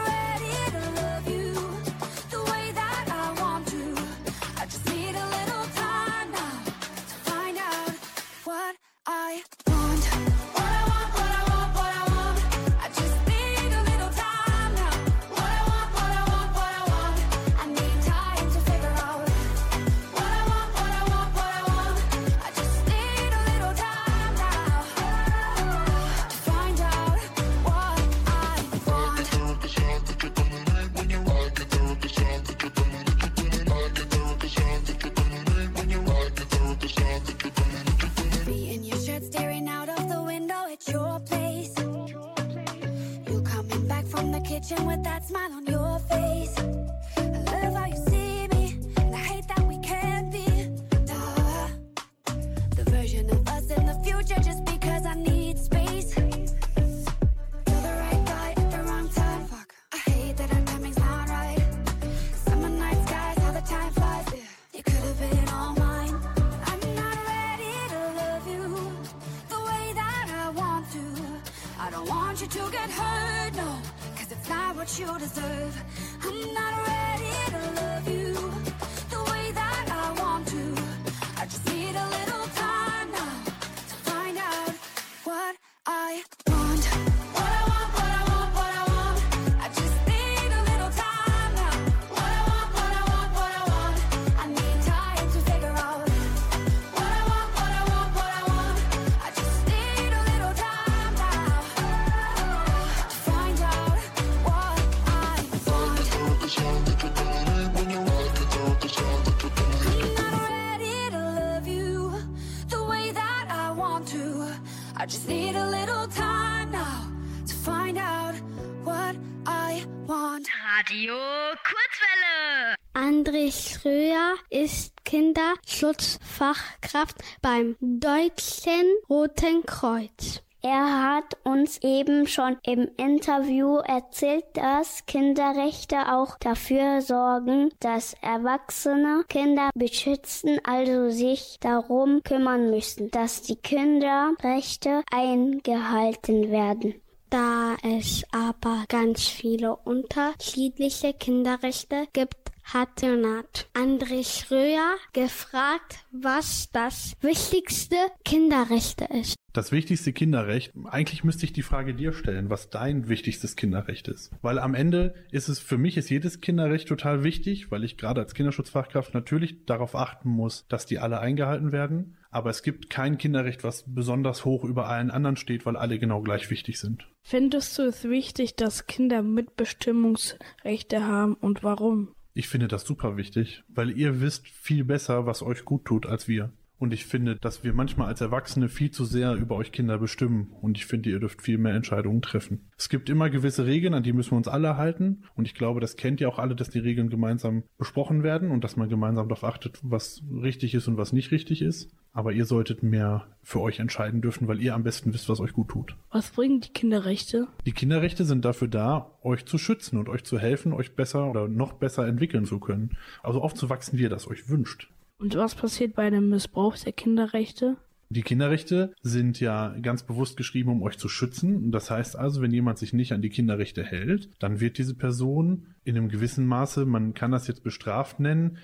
ist 124.49 125.05
Kinderschutzfachkraft 125.05 127.15
beim 127.41 127.77
Deutschen 127.79 128.83
Roten 129.09 129.65
Kreuz. 129.65 130.43
Er 130.65 131.15
hat 131.15 131.37
uns 131.43 131.77
eben 131.83 132.25
schon 132.25 132.55
im 132.63 132.87
Interview 132.95 133.79
erzählt, 133.79 134.45
dass 134.53 135.05
Kinderrechte 135.05 136.13
auch 136.13 136.37
dafür 136.39 137.01
sorgen, 137.01 137.69
dass 137.81 138.13
Erwachsene 138.21 139.25
Kinder 139.27 139.71
beschützen, 139.75 140.61
also 140.63 141.09
sich 141.09 141.57
darum 141.59 142.23
kümmern 142.23 142.69
müssen, 142.69 143.11
dass 143.11 143.41
die 143.41 143.57
Kinderrechte 143.57 145.03
eingehalten 145.11 146.49
werden. 146.49 146.95
Da 147.33 147.77
es 147.81 148.23
aber 148.31 148.85
ganz 148.89 149.27
viele 149.27 149.75
unterschiedliche 149.75 151.15
Kinderrechte 151.15 152.05
gibt, 152.13 152.51
hat 152.63 153.01
Leonard 153.01 153.67
André 153.73 154.23
Schröer 154.23 154.97
gefragt, 155.13 156.05
was 156.11 156.69
das 156.71 157.15
wichtigste 157.21 157.95
Kinderrechte 158.23 159.05
ist. 159.05 159.35
Das 159.51 159.71
wichtigste 159.71 160.13
Kinderrecht, 160.13 160.73
eigentlich 160.85 161.23
müsste 161.23 161.45
ich 161.45 161.53
die 161.53 161.63
Frage 161.63 161.95
dir 161.95 162.13
stellen, 162.13 162.51
was 162.51 162.69
dein 162.69 163.09
wichtigstes 163.09 163.55
Kinderrecht 163.55 164.07
ist. 164.07 164.31
Weil 164.43 164.59
am 164.59 164.75
Ende 164.75 165.15
ist 165.31 165.49
es, 165.49 165.57
für 165.57 165.79
mich 165.79 165.97
ist 165.97 166.11
jedes 166.11 166.39
Kinderrecht 166.39 166.87
total 166.87 167.23
wichtig, 167.23 167.71
weil 167.71 167.83
ich 167.83 167.97
gerade 167.97 168.21
als 168.21 168.35
Kinderschutzfachkraft 168.35 169.15
natürlich 169.15 169.65
darauf 169.65 169.95
achten 169.95 170.29
muss, 170.29 170.67
dass 170.67 170.85
die 170.85 170.99
alle 170.99 171.19
eingehalten 171.19 171.71
werden. 171.71 172.15
Aber 172.33 172.49
es 172.49 172.63
gibt 172.63 172.89
kein 172.89 173.19
Kinderrecht, 173.19 173.63
was 173.63 173.85
besonders 173.87 174.43
hoch 174.43 174.63
über 174.63 174.89
allen 174.89 175.11
anderen 175.11 175.37
steht, 175.37 175.67
weil 175.67 175.75
alle 175.77 175.99
genau 175.99 176.21
gleich 176.21 176.49
wichtig 176.49 176.79
sind. 176.79 177.07
Findest 177.21 177.77
du 177.77 177.83
es 177.83 178.05
wichtig, 178.05 178.55
dass 178.55 178.87
Kinder 178.87 179.21
Mitbestimmungsrechte 179.21 181.05
haben 181.05 181.35
und 181.35 181.63
warum? 181.63 182.09
Ich 182.33 182.47
finde 182.47 182.67
das 182.67 182.85
super 182.85 183.17
wichtig, 183.17 183.63
weil 183.67 183.91
ihr 183.91 184.19
wisst 184.19 184.47
viel 184.47 184.83
besser, 184.83 185.27
was 185.27 185.43
euch 185.43 185.63
gut 185.63 185.85
tut, 185.85 186.07
als 186.07 186.27
wir. 186.27 186.51
Und 186.79 186.91
ich 186.91 187.05
finde, 187.05 187.35
dass 187.35 187.63
wir 187.63 187.71
manchmal 187.71 188.07
als 188.07 188.19
Erwachsene 188.19 188.67
viel 188.67 188.89
zu 188.89 189.05
sehr 189.05 189.35
über 189.35 189.55
euch 189.55 189.71
Kinder 189.71 189.99
bestimmen. 189.99 190.51
Und 190.59 190.77
ich 190.77 190.87
finde, 190.87 191.11
ihr 191.11 191.19
dürft 191.19 191.43
viel 191.43 191.59
mehr 191.59 191.75
Entscheidungen 191.75 192.23
treffen. 192.23 192.67
Es 192.77 192.89
gibt 192.89 193.09
immer 193.09 193.29
gewisse 193.29 193.65
Regeln, 193.67 193.93
an 193.93 194.03
die 194.03 194.11
müssen 194.11 194.31
wir 194.31 194.37
uns 194.37 194.47
alle 194.47 194.75
halten. 194.75 195.23
Und 195.35 195.45
ich 195.45 195.53
glaube, 195.53 195.79
das 195.79 195.95
kennt 195.95 196.19
ihr 196.19 196.27
auch 196.27 196.39
alle, 196.39 196.55
dass 196.55 196.71
die 196.71 196.79
Regeln 196.79 197.09
gemeinsam 197.09 197.63
besprochen 197.77 198.23
werden 198.23 198.49
und 198.49 198.63
dass 198.63 198.75
man 198.75 198.89
gemeinsam 198.89 199.29
darauf 199.29 199.43
achtet, 199.43 199.79
was 199.83 200.23
richtig 200.41 200.73
ist 200.73 200.87
und 200.87 200.97
was 200.97 201.13
nicht 201.13 201.31
richtig 201.31 201.61
ist. 201.61 201.91
Aber 202.13 202.31
ihr 202.31 202.45
solltet 202.45 202.83
mehr 202.83 203.25
für 203.41 203.59
euch 203.59 203.79
entscheiden 203.79 204.21
dürfen, 204.21 204.47
weil 204.47 204.61
ihr 204.61 204.75
am 204.75 204.83
besten 204.83 205.13
wisst, 205.13 205.29
was 205.29 205.39
euch 205.39 205.53
gut 205.53 205.69
tut. 205.69 205.95
Was 206.11 206.29
bringen 206.29 206.61
die 206.61 206.69
Kinderrechte? 206.69 207.47
Die 207.65 207.71
Kinderrechte 207.71 208.23
sind 208.23 208.45
dafür 208.45 208.67
da, 208.67 209.11
euch 209.23 209.45
zu 209.45 209.57
schützen 209.57 209.97
und 209.97 210.09
euch 210.09 210.23
zu 210.23 210.37
helfen, 210.37 210.73
euch 210.73 210.95
besser 210.95 211.27
oder 211.27 211.47
noch 211.47 211.73
besser 211.73 212.07
entwickeln 212.07 212.45
zu 212.45 212.59
können. 212.59 212.97
Also 213.23 213.41
aufzuwachsen, 213.41 213.97
wie 213.97 214.03
ihr 214.03 214.09
das 214.09 214.27
euch 214.27 214.47
wünscht. 214.47 214.91
Und 215.17 215.35
was 215.35 215.55
passiert 215.55 215.95
bei 215.95 216.03
einem 216.03 216.29
Missbrauch 216.29 216.77
der 216.77 216.93
Kinderrechte? 216.93 217.77
Die 218.09 218.21
Kinderrechte 218.21 218.93
sind 219.01 219.39
ja 219.39 219.75
ganz 219.81 220.03
bewusst 220.03 220.37
geschrieben, 220.37 220.69
um 220.69 220.83
euch 220.83 220.99
zu 220.99 221.09
schützen. 221.09 221.71
Das 221.71 221.89
heißt 221.89 222.15
also, 222.15 222.43
wenn 222.43 222.53
jemand 222.53 222.77
sich 222.77 222.93
nicht 222.93 223.11
an 223.11 223.23
die 223.23 223.29
Kinderrechte 223.29 223.83
hält, 223.83 224.29
dann 224.37 224.59
wird 224.59 224.77
diese 224.77 224.93
Person 224.93 225.73
in 225.83 225.97
einem 225.97 226.09
gewissen 226.09 226.45
Maße, 226.45 226.85
man 226.85 227.15
kann 227.15 227.31
das 227.31 227.47
jetzt 227.47 227.63
bestraft 227.63 228.19
nennen. 228.19 228.59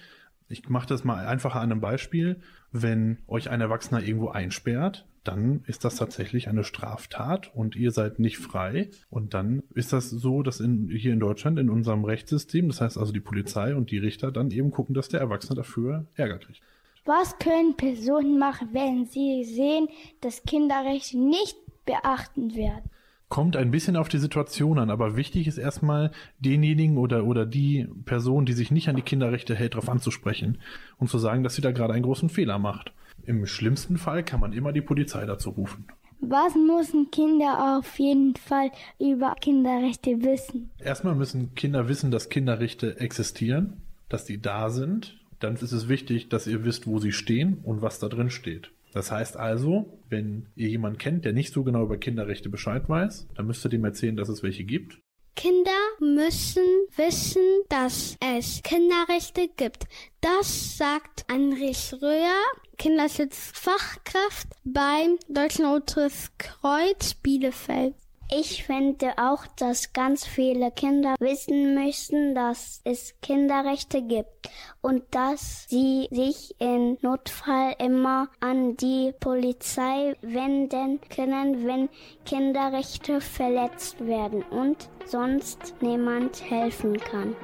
Ich 0.49 0.67
mache 0.67 0.87
das 0.87 1.03
mal 1.03 1.25
einfacher 1.25 1.61
an 1.61 1.71
einem 1.71 1.81
Beispiel. 1.81 2.41
Wenn 2.71 3.19
euch 3.27 3.49
ein 3.49 3.61
Erwachsener 3.61 4.01
irgendwo 4.01 4.29
einsperrt, 4.29 5.05
dann 5.23 5.63
ist 5.67 5.85
das 5.85 5.95
tatsächlich 5.95 6.47
eine 6.47 6.63
Straftat 6.63 7.53
und 7.53 7.75
ihr 7.75 7.91
seid 7.91 8.17
nicht 8.17 8.39
frei. 8.39 8.89
Und 9.11 9.35
dann 9.35 9.61
ist 9.75 9.93
das 9.93 10.09
so, 10.09 10.41
dass 10.41 10.59
in, 10.59 10.89
hier 10.89 11.13
in 11.13 11.19
Deutschland 11.19 11.59
in 11.59 11.69
unserem 11.69 12.03
Rechtssystem, 12.03 12.67
das 12.67 12.81
heißt 12.81 12.97
also 12.97 13.11
die 13.11 13.19
Polizei 13.19 13.75
und 13.75 13.91
die 13.91 13.99
Richter 13.99 14.31
dann 14.31 14.49
eben 14.49 14.71
gucken, 14.71 14.95
dass 14.95 15.09
der 15.09 15.19
Erwachsene 15.19 15.55
dafür 15.55 16.07
Ärger 16.15 16.39
kriegt. 16.39 16.61
Was 17.05 17.37
können 17.37 17.75
Personen 17.77 18.39
machen, 18.39 18.69
wenn 18.71 19.05
sie 19.05 19.43
sehen, 19.43 19.87
dass 20.21 20.43
Kinderrechte 20.43 21.19
nicht 21.19 21.57
beachtet 21.85 22.55
werden? 22.55 22.89
Kommt 23.29 23.55
ein 23.55 23.69
bisschen 23.69 23.95
auf 23.95 24.09
die 24.09 24.17
Situation 24.17 24.79
an, 24.79 24.89
aber 24.89 25.15
wichtig 25.15 25.47
ist 25.47 25.59
erstmal 25.59 26.11
denjenigen 26.39 26.97
oder, 26.97 27.25
oder 27.25 27.45
die 27.45 27.87
Person, 28.05 28.47
die 28.47 28.53
sich 28.53 28.71
nicht 28.71 28.89
an 28.89 28.95
die 28.95 29.03
Kinderrechte 29.03 29.55
hält, 29.55 29.75
darauf 29.75 29.87
anzusprechen 29.87 30.57
und 30.97 31.11
zu 31.11 31.19
sagen, 31.19 31.43
dass 31.43 31.53
sie 31.53 31.61
da 31.61 31.71
gerade 31.71 31.93
einen 31.93 32.03
großen 32.03 32.29
Fehler 32.29 32.57
macht. 32.57 32.91
Im 33.25 33.45
schlimmsten 33.45 33.97
Fall 33.97 34.23
kann 34.23 34.39
man 34.39 34.51
immer 34.51 34.73
die 34.73 34.81
Polizei 34.81 35.27
dazu 35.27 35.51
rufen. 35.51 35.85
Was 36.21 36.55
müssen 36.55 37.11
Kinder 37.11 37.77
auf 37.77 37.99
jeden 37.99 38.35
Fall 38.35 38.71
über 38.99 39.35
Kinderrechte 39.39 40.21
wissen? 40.23 40.71
Erstmal 40.79 41.15
müssen 41.15 41.53
Kinder 41.53 41.87
wissen, 41.87 42.09
dass 42.09 42.29
Kinderrechte 42.29 42.99
existieren, 42.99 43.81
dass 44.09 44.25
die 44.25 44.41
da 44.41 44.71
sind. 44.71 45.17
Dann 45.39 45.53
ist 45.53 45.71
es 45.71 45.87
wichtig, 45.87 46.27
dass 46.29 46.47
ihr 46.47 46.65
wisst, 46.65 46.87
wo 46.87 46.97
sie 46.97 47.13
stehen 47.13 47.59
und 47.63 47.81
was 47.81 47.99
da 47.99 48.09
drin 48.09 48.31
steht. 48.31 48.71
Das 48.93 49.11
heißt 49.11 49.37
also, 49.37 49.99
wenn 50.09 50.47
ihr 50.55 50.69
jemanden 50.69 50.97
kennt, 50.97 51.25
der 51.25 51.33
nicht 51.33 51.53
so 51.53 51.63
genau 51.63 51.83
über 51.83 51.97
Kinderrechte 51.97 52.49
Bescheid 52.49 52.89
weiß, 52.89 53.27
dann 53.35 53.47
müsst 53.47 53.65
ihr 53.65 53.69
dem 53.69 53.85
erzählen, 53.85 54.17
dass 54.17 54.29
es 54.29 54.43
welche 54.43 54.63
gibt. 54.63 54.99
Kinder 55.35 55.71
müssen 55.99 56.65
wissen, 56.97 57.41
dass 57.69 58.17
es 58.19 58.61
Kinderrechte 58.61 59.47
gibt. 59.55 59.85
Das 60.19 60.77
sagt 60.77 61.25
André 61.29 61.73
Schröer, 61.73 62.35
Kinderschutzfachkraft 62.77 64.47
beim 64.65 65.17
Deutschen 65.29 65.65
Rotes 65.65 66.31
Kreuz 66.37 67.13
Bielefeld. 67.13 67.95
Ich 68.31 68.63
finde 68.63 69.13
auch, 69.17 69.47
dass 69.57 69.91
ganz 69.91 70.23
viele 70.23 70.69
Kinder 70.69 71.15
wissen 71.19 71.73
müssen, 71.73 72.35
dass 72.35 72.79
es 72.83 73.15
Kinderrechte 73.23 74.03
gibt 74.03 74.49
und 74.81 75.01
dass 75.09 75.65
sie 75.67 76.07
sich 76.11 76.53
in 76.59 76.99
Notfall 77.01 77.73
immer 77.79 78.29
an 78.39 78.77
die 78.77 79.13
Polizei 79.19 80.15
wenden 80.21 80.99
können, 81.09 81.65
wenn 81.65 81.89
Kinderrechte 82.23 83.19
verletzt 83.19 84.05
werden 84.05 84.43
und 84.43 84.89
sonst 85.05 85.73
niemand 85.81 86.47
helfen 86.47 86.99
kann. 86.99 87.35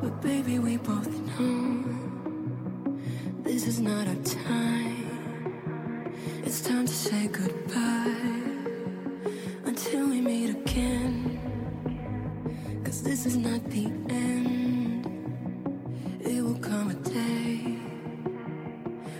Go, 0.00 0.10
baby, 0.20 0.58
we 0.58 0.76
both 0.76 1.08
know 1.38 1.84
this 3.44 3.68
is 3.68 3.78
not 3.78 4.08
our 4.08 4.22
time. 4.24 4.83
It's 6.56 6.62
time 6.62 6.86
to 6.86 6.94
say 6.94 7.26
goodbye 7.26 8.14
until 9.64 10.08
we 10.08 10.20
meet 10.20 10.50
again. 10.50 11.40
Cause 12.84 13.02
this 13.02 13.26
is 13.26 13.36
not 13.36 13.64
the 13.70 13.86
end. 14.08 15.04
It 16.20 16.40
will 16.44 16.60
come 16.60 16.90
a 16.90 16.94
day 16.94 17.56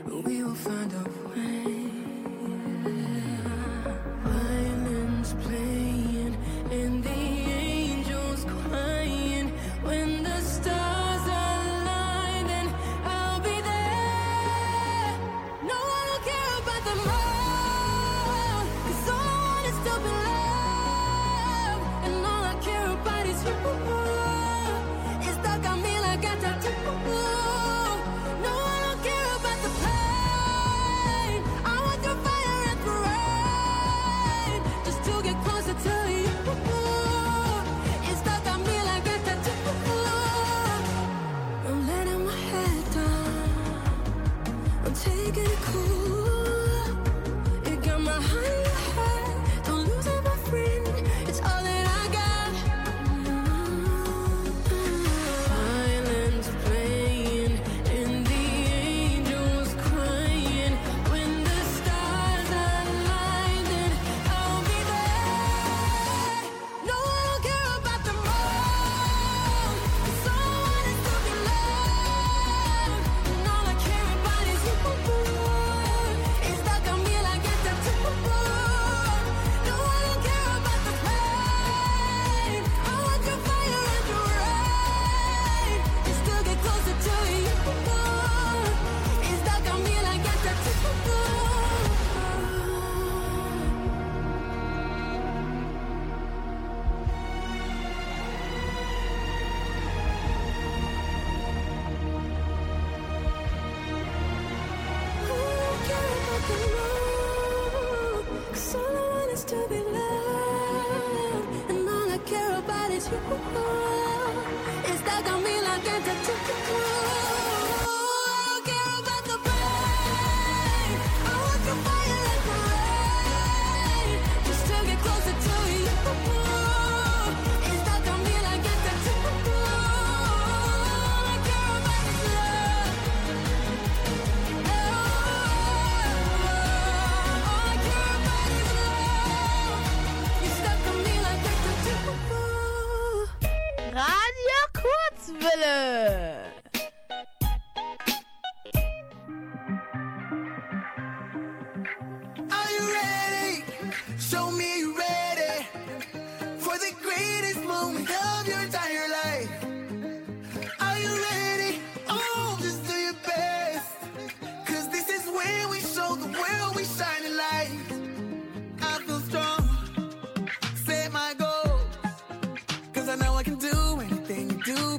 when 0.05 0.23
we 0.23 0.45
will 0.45 0.55
find 0.55 0.93
a 0.93 1.05
way. 1.31 1.74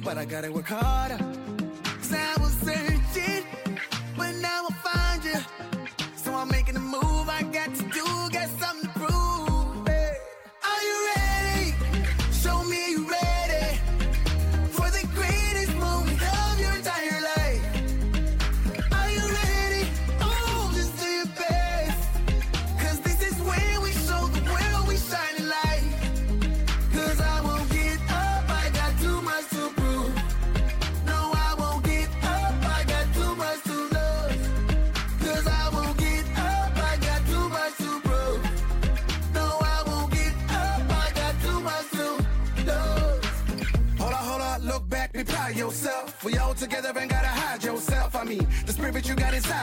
But 0.06 0.18
I 0.18 0.24
gotta 0.24 0.52
work 0.52 0.66
harder 0.66 1.45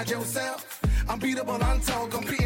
yourself. 0.09 0.81
I'm 1.09 1.19
beatable, 1.19 1.61
I'm 1.61 1.79
tall, 1.81 2.07
compete. 2.07 2.42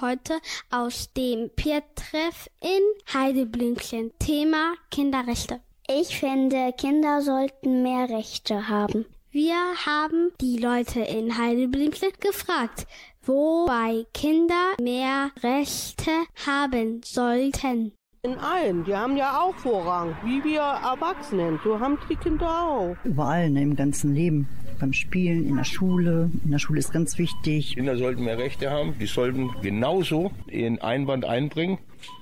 Heute 0.00 0.34
aus 0.70 1.12
dem 1.14 1.50
Peer-Treff 1.56 2.48
in 2.60 2.82
Heideblümchen. 3.12 4.12
Thema 4.18 4.74
Kinderrechte. 4.90 5.60
Ich 5.88 6.18
finde, 6.18 6.72
Kinder 6.76 7.22
sollten 7.22 7.82
mehr 7.82 8.08
Rechte 8.08 8.68
haben. 8.68 9.06
Wir 9.30 9.56
haben 9.86 10.30
die 10.40 10.58
Leute 10.58 11.00
in 11.00 11.36
Heideblümchen 11.36 12.12
gefragt, 12.20 12.86
wobei 13.22 14.04
Kinder 14.14 14.74
mehr 14.80 15.30
Rechte 15.42 16.12
haben 16.46 17.00
sollten. 17.04 17.92
In 18.22 18.38
allen, 18.38 18.84
die 18.84 18.94
haben 18.94 19.16
ja 19.16 19.40
auch 19.40 19.54
Vorrang, 19.56 20.16
wie 20.24 20.42
wir 20.44 20.60
Erwachsenen, 20.60 21.58
so 21.64 21.80
haben 21.80 21.98
die 22.08 22.16
Kinder 22.16 22.48
auch. 22.48 22.96
Überall 23.04 23.50
ne, 23.50 23.62
im 23.62 23.74
ganzen 23.74 24.14
Leben 24.14 24.48
beim 24.78 24.92
Spielen, 24.92 25.48
in 25.48 25.56
der 25.56 25.64
Schule. 25.64 26.30
In 26.44 26.50
der 26.50 26.58
Schule 26.58 26.78
ist 26.78 26.92
ganz 26.92 27.18
wichtig. 27.18 27.74
Kinder 27.74 27.96
sollten 27.96 28.24
mehr 28.24 28.38
Rechte 28.38 28.70
haben. 28.70 28.94
Die 28.98 29.06
sollten 29.06 29.50
genauso 29.62 30.30
in 30.46 30.80
Einwand 30.80 31.24
einbringen 31.24 31.78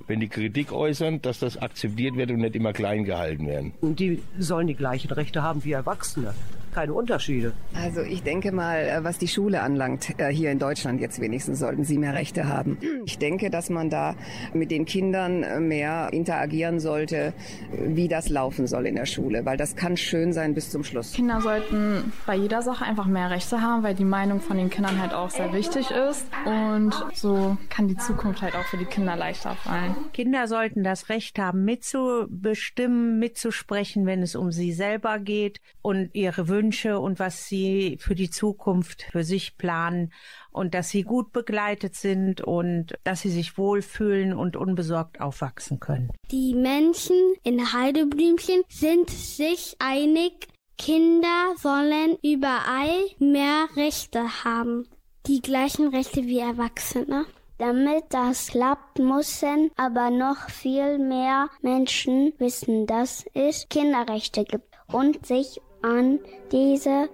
wenn 0.06 0.20
die 0.20 0.28
Kritik 0.28 0.72
äußern, 0.72 1.22
dass 1.22 1.38
das 1.38 1.56
akzeptiert 1.56 2.16
wird 2.16 2.30
und 2.30 2.38
nicht 2.38 2.56
immer 2.56 2.72
klein 2.72 3.04
gehalten 3.04 3.46
werden. 3.46 3.72
Und 3.80 4.00
die 4.00 4.22
sollen 4.38 4.66
die 4.66 4.74
gleichen 4.74 5.10
Rechte 5.10 5.42
haben 5.42 5.64
wie 5.64 5.72
Erwachsene. 5.72 6.34
Keine 6.76 6.92
Unterschiede. 6.92 7.54
Also 7.74 8.02
ich 8.02 8.22
denke 8.22 8.52
mal, 8.52 8.80
äh, 8.80 9.02
was 9.02 9.16
die 9.16 9.28
Schule 9.28 9.62
anlangt, 9.62 10.12
äh, 10.18 10.28
hier 10.28 10.50
in 10.50 10.58
Deutschland 10.58 11.00
jetzt 11.00 11.18
wenigstens, 11.22 11.60
sollten 11.60 11.84
sie 11.84 11.96
mehr 11.96 12.12
Rechte 12.12 12.48
haben. 12.48 12.76
Ich 13.06 13.16
denke, 13.16 13.48
dass 13.48 13.70
man 13.70 13.88
da 13.88 14.14
mit 14.52 14.70
den 14.70 14.84
Kindern 14.84 15.42
äh, 15.42 15.58
mehr 15.58 16.10
interagieren 16.12 16.78
sollte, 16.78 17.32
wie 17.72 18.08
das 18.08 18.28
laufen 18.28 18.66
soll 18.66 18.86
in 18.86 18.96
der 18.96 19.06
Schule, 19.06 19.46
weil 19.46 19.56
das 19.56 19.74
kann 19.74 19.96
schön 19.96 20.34
sein 20.34 20.52
bis 20.52 20.70
zum 20.70 20.84
Schluss. 20.84 21.14
Kinder 21.14 21.40
sollten 21.40 22.12
bei 22.26 22.36
jeder 22.36 22.60
Sache 22.60 22.84
einfach 22.84 23.06
mehr 23.06 23.30
Rechte 23.30 23.62
haben, 23.62 23.82
weil 23.82 23.94
die 23.94 24.04
Meinung 24.04 24.42
von 24.42 24.58
den 24.58 24.68
Kindern 24.68 25.00
halt 25.00 25.14
auch 25.14 25.30
sehr 25.30 25.54
wichtig 25.54 25.90
ist. 25.90 26.26
Und 26.44 26.94
so 27.14 27.56
kann 27.70 27.88
die 27.88 27.96
Zukunft 27.96 28.42
halt 28.42 28.54
auch 28.54 28.64
für 28.66 28.76
die 28.76 28.84
Kinder 28.84 29.16
leichter 29.16 29.54
fallen. 29.54 29.95
Kinder 30.12 30.48
sollten 30.48 30.82
das 30.82 31.08
Recht 31.08 31.38
haben, 31.38 31.64
mitzubestimmen, 31.64 33.18
mitzusprechen, 33.18 34.06
wenn 34.06 34.22
es 34.22 34.34
um 34.34 34.52
sie 34.52 34.72
selber 34.72 35.18
geht 35.18 35.60
und 35.82 36.10
ihre 36.14 36.48
Wünsche 36.48 36.98
und 36.98 37.18
was 37.18 37.46
sie 37.46 37.98
für 38.00 38.14
die 38.14 38.30
Zukunft 38.30 39.02
für 39.10 39.24
sich 39.24 39.56
planen 39.58 40.12
und 40.50 40.74
dass 40.74 40.88
sie 40.88 41.02
gut 41.02 41.32
begleitet 41.32 41.94
sind 41.94 42.40
und 42.40 42.94
dass 43.04 43.20
sie 43.20 43.30
sich 43.30 43.58
wohlfühlen 43.58 44.32
und 44.32 44.56
unbesorgt 44.56 45.20
aufwachsen 45.20 45.80
können. 45.80 46.10
Die 46.30 46.54
Menschen 46.54 47.16
in 47.42 47.72
Heideblümchen 47.72 48.62
sind 48.68 49.10
sich 49.10 49.76
einig, 49.78 50.48
Kinder 50.78 51.54
sollen 51.56 52.16
überall 52.22 53.06
mehr 53.18 53.68
Rechte 53.76 54.44
haben. 54.44 54.86
Die 55.26 55.40
gleichen 55.40 55.88
Rechte 55.88 56.24
wie 56.24 56.38
Erwachsene. 56.38 57.26
Damit 57.58 58.04
das 58.10 58.48
klappt, 58.48 58.98
müssen 58.98 59.70
aber 59.76 60.10
noch 60.10 60.50
viel 60.50 60.98
mehr 60.98 61.48
Menschen 61.62 62.34
wissen, 62.38 62.86
dass 62.86 63.24
es 63.32 63.66
Kinderrechte 63.70 64.44
gibt 64.44 64.74
und 64.92 65.24
sich 65.26 65.60
an 65.82 66.20
diese 66.52 67.08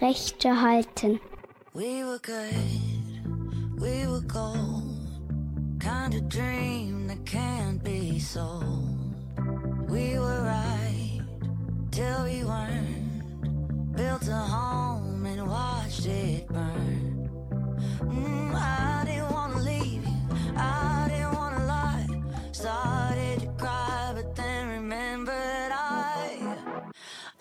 Rechte 0.00 0.62
halten. 0.62 1.20
We 1.74 2.04
were 2.04 2.18
good, 2.20 3.80
we 3.80 4.06
were 4.06 4.22
gold. 4.22 4.92
Kind 5.78 6.14
of 6.14 6.28
dream 6.28 7.06
that 7.08 7.24
can't 7.26 7.82
be 7.82 8.18
sold. 8.18 9.14
We 9.88 10.18
were 10.18 10.42
right 10.42 11.20
till 11.90 12.24
we 12.24 12.44
weren't. 12.44 13.96
Built 13.96 14.28
a 14.28 14.38
home 14.38 15.26
and 15.26 15.46
watched 15.46 16.06
it 16.06 16.46
burn. 16.48 17.11
Mm, 18.00 18.54
I 18.54 19.04
didn't 19.06 19.30
wanna 19.32 19.58
leave 19.58 20.02
you, 20.04 20.16
I 20.56 21.06
didn't 21.10 21.34
wanna 21.34 21.66
lie. 21.66 22.06
Started 22.52 23.40
to 23.40 23.48
cry, 23.58 24.12
but 24.14 24.34
then 24.36 24.68
remembered 24.68 25.72
I, 25.72 26.56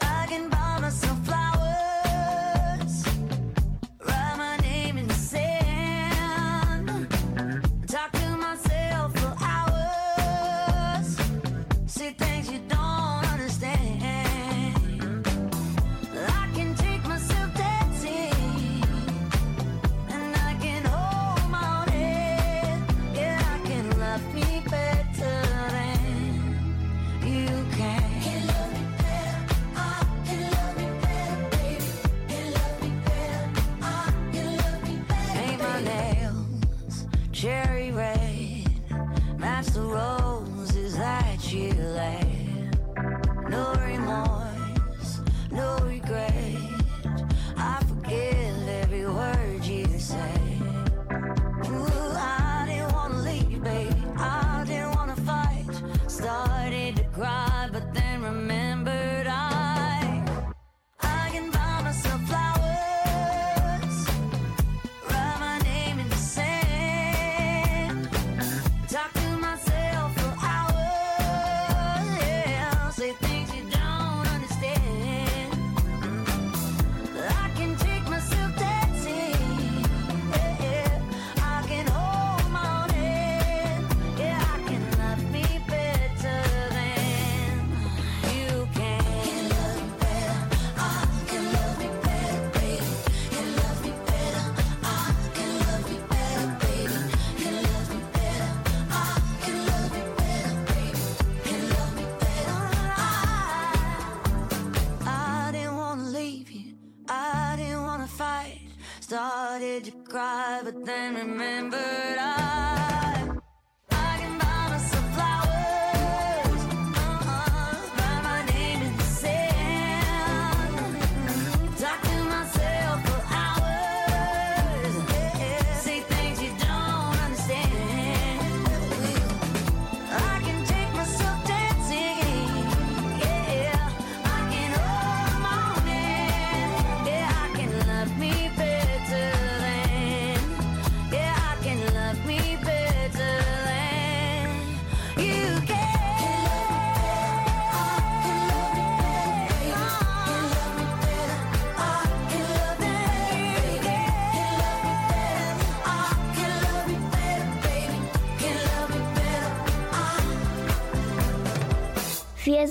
I 0.01 0.25
can 0.27 0.49
buy 0.49 0.79
myself 0.81 1.20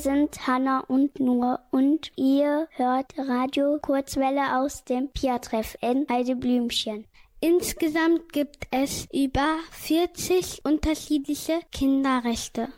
sind 0.01 0.47
Hanna 0.47 0.81
und 0.81 1.21
Nur 1.21 1.61
und 1.71 2.11
ihr 2.17 2.69
hört 2.73 3.13
Radio 3.19 3.79
Kurzwelle 3.81 4.59
aus 4.59 4.85
dem 4.85 5.11
Pia-Treff 5.11 5.77
in 5.83 6.07
Heideblümchen. 6.09 7.05
Insgesamt 7.41 8.33
gibt 8.33 8.67
es 8.71 9.07
über 9.13 9.59
40 9.73 10.65
unterschiedliche 10.65 11.61
Kinderrechte. 11.71 12.69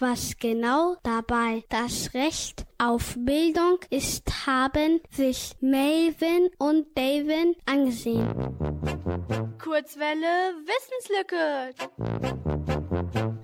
Was 0.00 0.36
genau 0.38 0.94
dabei 1.02 1.64
das 1.70 2.14
Recht 2.14 2.66
auf 2.78 3.16
Bildung 3.18 3.80
ist, 3.90 4.46
haben 4.46 5.00
sich 5.10 5.56
Melvin 5.60 6.50
und 6.58 6.86
David 6.94 7.56
angesehen. 7.66 8.28
Kurzwelle 9.60 10.54
Wissenslücke. 10.68 11.74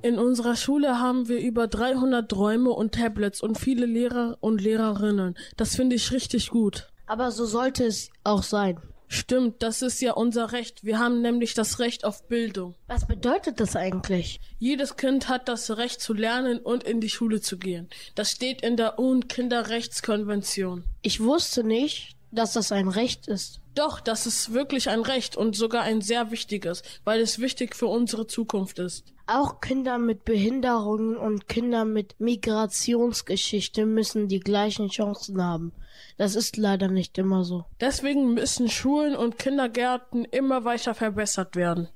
In 0.02 0.16
unserer 0.20 0.54
Schule 0.54 1.00
haben 1.00 1.26
wir 1.28 1.40
über 1.40 1.66
300 1.66 2.32
Räume 2.36 2.70
und 2.70 2.94
Tablets 2.94 3.42
und 3.42 3.58
viele 3.58 3.86
Lehrer 3.86 4.38
und 4.40 4.60
Lehrerinnen. 4.60 5.34
Das 5.56 5.74
finde 5.74 5.96
ich 5.96 6.12
richtig 6.12 6.50
gut. 6.50 6.88
Aber 7.06 7.32
so 7.32 7.46
sollte 7.46 7.84
es 7.84 8.10
auch 8.22 8.44
sein. 8.44 8.80
Stimmt, 9.14 9.62
das 9.62 9.80
ist 9.80 10.00
ja 10.00 10.14
unser 10.14 10.50
Recht. 10.50 10.82
Wir 10.82 10.98
haben 10.98 11.22
nämlich 11.22 11.54
das 11.54 11.78
Recht 11.78 12.04
auf 12.04 12.26
Bildung. 12.26 12.74
Was 12.88 13.06
bedeutet 13.06 13.60
das 13.60 13.76
eigentlich? 13.76 14.40
Jedes 14.58 14.96
Kind 14.96 15.28
hat 15.28 15.48
das 15.48 15.70
Recht 15.76 16.00
zu 16.00 16.14
lernen 16.14 16.58
und 16.58 16.82
in 16.82 17.00
die 17.00 17.08
Schule 17.08 17.40
zu 17.40 17.56
gehen. 17.56 17.88
Das 18.16 18.32
steht 18.32 18.62
in 18.62 18.76
der 18.76 18.98
UN-Kinderrechtskonvention. 18.98 20.82
Ich 21.02 21.20
wusste 21.20 21.62
nicht, 21.62 22.16
dass 22.32 22.54
das 22.54 22.72
ein 22.72 22.88
Recht 22.88 23.28
ist. 23.28 23.60
Doch, 23.76 24.00
das 24.00 24.26
ist 24.26 24.52
wirklich 24.52 24.88
ein 24.88 25.02
Recht 25.02 25.36
und 25.36 25.54
sogar 25.54 25.82
ein 25.82 26.00
sehr 26.00 26.32
wichtiges, 26.32 26.82
weil 27.04 27.20
es 27.20 27.38
wichtig 27.38 27.76
für 27.76 27.86
unsere 27.86 28.26
Zukunft 28.26 28.80
ist. 28.80 29.12
Auch 29.28 29.60
Kinder 29.60 29.98
mit 29.98 30.24
Behinderungen 30.24 31.16
und 31.16 31.48
Kinder 31.48 31.84
mit 31.84 32.18
Migrationsgeschichte 32.18 33.86
müssen 33.86 34.26
die 34.26 34.40
gleichen 34.40 34.88
Chancen 34.88 35.40
haben. 35.40 35.72
Das 36.16 36.34
ist 36.34 36.56
leider 36.56 36.88
nicht 36.88 37.18
immer 37.18 37.44
so. 37.44 37.64
Deswegen 37.80 38.34
müssen 38.34 38.68
Schulen 38.68 39.16
und 39.16 39.38
Kindergärten 39.38 40.24
immer 40.24 40.64
weiter 40.64 40.94
verbessert 40.94 41.56
werden. 41.56 41.88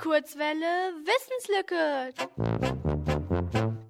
Kurzwelle 0.00 0.92
Wissenslücke. 1.04 2.12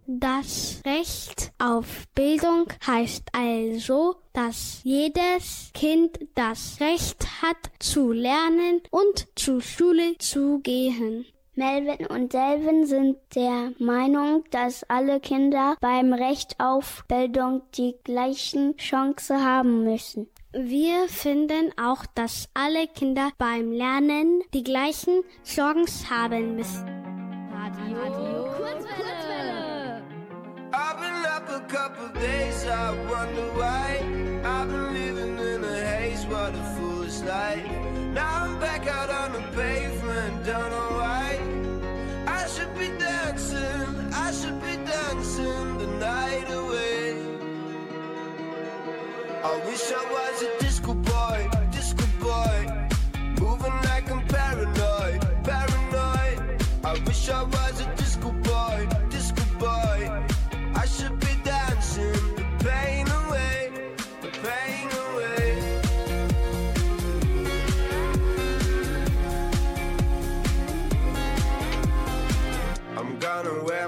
Das 0.06 0.82
Recht 0.84 1.52
auf 1.58 2.06
Bildung 2.14 2.66
heißt 2.86 3.24
also, 3.32 4.16
dass 4.32 4.80
jedes 4.84 5.70
Kind 5.74 6.18
das 6.34 6.78
Recht 6.80 7.42
hat 7.42 7.56
zu 7.78 8.12
lernen 8.12 8.82
und 8.90 9.26
zur 9.36 9.60
Schule 9.60 10.16
zu 10.18 10.60
gehen. 10.60 11.26
Melvin 11.54 12.06
und 12.06 12.32
Delvin 12.32 12.86
sind 12.86 13.18
der 13.34 13.72
Meinung, 13.78 14.42
dass 14.50 14.84
alle 14.84 15.20
Kinder 15.20 15.76
beim 15.82 16.14
Recht 16.14 16.58
auf 16.58 17.04
Bildung 17.08 17.60
die 17.74 17.94
gleichen 18.04 18.74
Chancen 18.78 19.44
haben 19.44 19.84
müssen. 19.84 20.28
Wir 20.54 21.08
finden 21.08 21.70
auch, 21.78 22.06
dass 22.14 22.48
alle 22.54 22.86
Kinder 22.86 23.32
beim 23.36 23.70
Lernen 23.70 24.42
die 24.54 24.62
gleichen 24.62 25.24
Chancen 25.44 26.08
haben 26.08 26.56
müssen. 26.56 26.88
Radio, 27.52 27.98
Radio 27.98 28.44
Kurzwelle. 28.56 30.02
I've 30.72 30.96
been 30.96 31.26
up 31.26 31.48
a 31.50 31.60
couple 31.68 32.08
days, 32.18 32.64
I 32.64 32.92
wonder 33.10 33.46
why. 33.54 34.00
I've 34.42 34.68
been 34.70 34.94
living 34.94 35.38
in 35.38 35.64
a 35.64 35.84
haze, 35.84 36.24
what 36.28 36.54
a 36.54 36.64
foolish 36.78 37.20
life. 37.20 37.62
Now 38.14 38.46
I'm 38.46 38.58
back 38.58 38.86
out 38.86 39.10
on 39.10 39.32
the 39.32 39.42
pavement, 39.54 40.46
don't 40.46 40.70
know 40.70 40.96
why. 40.98 41.21
Dancing 45.36 45.78
the 45.78 45.86
night 45.98 46.50
away. 46.50 47.16
I 49.44 49.56
wish 49.66 49.92
I 49.92 50.04
was 50.12 50.42
a 50.42 50.58
disco 50.60 50.94
boy, 50.94 51.48
disco 51.70 52.04
boy. 52.20 52.88
Moving 53.40 53.72
like 53.84 54.10
I'm 54.10 54.26
paranoid, 54.26 55.20
paranoid. 55.44 56.62
I 56.84 56.98
wish 57.06 57.28
I 57.28 57.42
was 57.42 57.61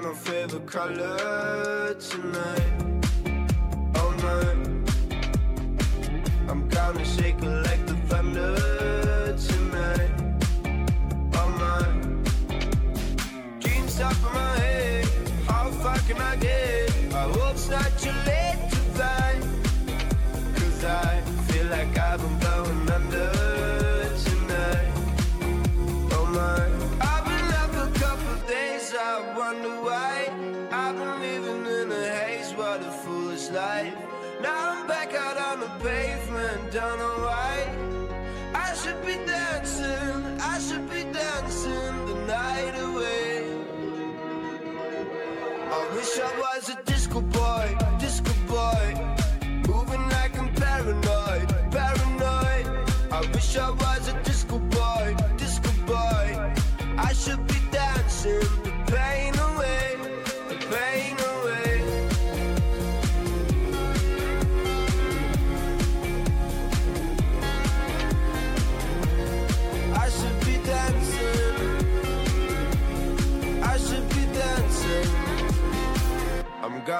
my 0.00 0.12
favorite 0.12 0.66
color 0.66 1.94
tonight. 1.94 2.93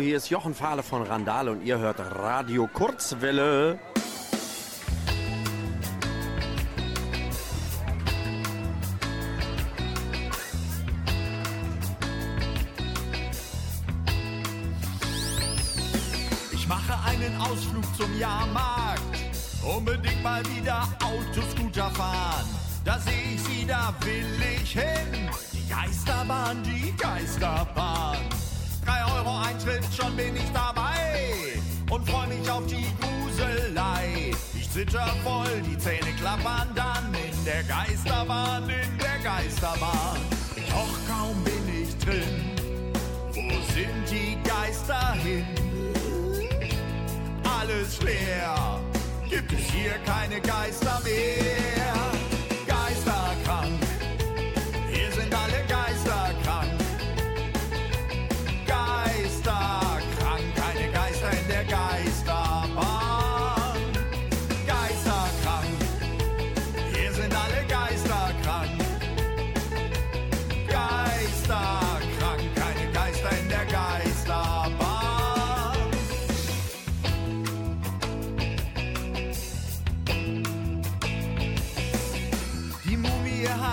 Hier 0.00 0.16
ist 0.16 0.30
Jochen 0.30 0.54
Fahle 0.54 0.82
von 0.82 1.02
Randale 1.02 1.50
und 1.50 1.64
ihr 1.64 1.78
hört 1.78 1.98
Radio 1.98 2.68
Kurzwelle. 2.68 3.78
Ich 16.52 16.68
mache 16.68 16.94
einen 17.06 17.40
Ausflug 17.40 17.84
zum 17.96 18.18
Jahrmarkt. 18.18 19.02
Unbedingt 19.76 20.22
mal 20.22 20.42
wieder 20.46 20.88
Autoscooter 21.02 21.90
fahren. 21.90 22.46
Da 22.84 22.98
sehe 23.00 23.34
ich 23.34 23.42
sie, 23.42 23.66
da 23.66 23.92
will 24.02 24.62
ich 24.62 24.72
hin. 24.72 25.30
Die 25.52 25.68
Geisterbahn, 25.68 26.62
die 26.62 26.94
Geisterbahn. 26.96 27.97
Eintritt, 29.68 29.94
schon 29.94 30.16
bin 30.16 30.36
ich 30.36 30.50
dabei. 30.52 31.60
Und 31.90 32.08
freu 32.08 32.26
mich 32.26 32.50
auf 32.50 32.66
die 32.66 32.86
Gruselei. 33.00 34.32
Ich 34.54 34.70
zitter 34.70 35.06
voll, 35.24 35.62
die 35.66 35.78
Zähne 35.78 36.12
klappern 36.18 36.68
dann 36.74 37.12
in 37.14 37.44
der 37.44 37.62
Geisterbahn, 37.64 38.64
in 38.64 38.98
der 38.98 39.18
Geisterbahn. 39.22 40.18
Doch 40.70 41.08
kaum 41.08 41.42
bin 41.44 41.82
ich 41.82 41.96
drin. 41.98 42.50
Wo 43.32 43.72
sind 43.72 44.10
die 44.10 44.38
Geister 44.48 45.12
hin? 45.14 45.46
Alles 47.60 48.00
leer. 48.02 48.80
Gibt 49.28 49.52
es 49.52 49.70
hier 49.70 49.98
keine 50.04 50.40
Geister 50.40 51.00
mehr? 51.04 52.17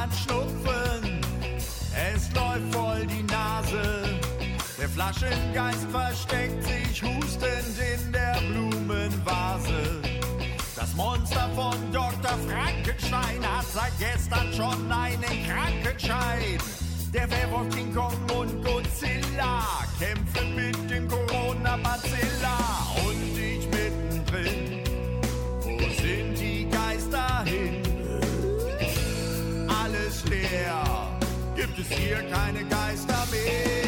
Hat 0.06 0.16
Schnupfen, 0.16 1.22
es 2.14 2.32
läuft 2.34 2.76
voll 2.76 3.06
die 3.08 3.24
Nase. 3.24 4.20
Der 4.80 4.90
Flaschengeist 4.90 5.88
versteckt 5.90 6.64
sich 6.64 7.02
hustend 7.02 7.76
in 7.80 8.12
der 8.12 8.38
Blumenvase. 8.50 10.02
Das 10.76 10.94
Monster 10.96 11.50
von 11.56 11.76
Dr. 11.92 12.38
Frankenstein 12.48 13.42
hat 13.44 13.66
seit 13.74 13.98
gestern 13.98 14.54
schon 14.54 14.92
einen 14.92 15.48
Krankenschein. 15.48 16.60
Der 17.14 17.30
Werwolf 17.32 17.74
King 17.74 17.94
Kong 17.94 18.14
und 18.38 18.64
Godzilla 18.64 19.64
kämpfen 20.00 20.56
mit 20.56 20.90
dem 20.90 21.08
Corona-Bacilla. 21.08 22.25
Gibt 31.76 31.92
es 31.92 31.98
hier 31.98 32.24
keine 32.30 32.64
Geister 32.66 33.28
mehr. 33.32 33.85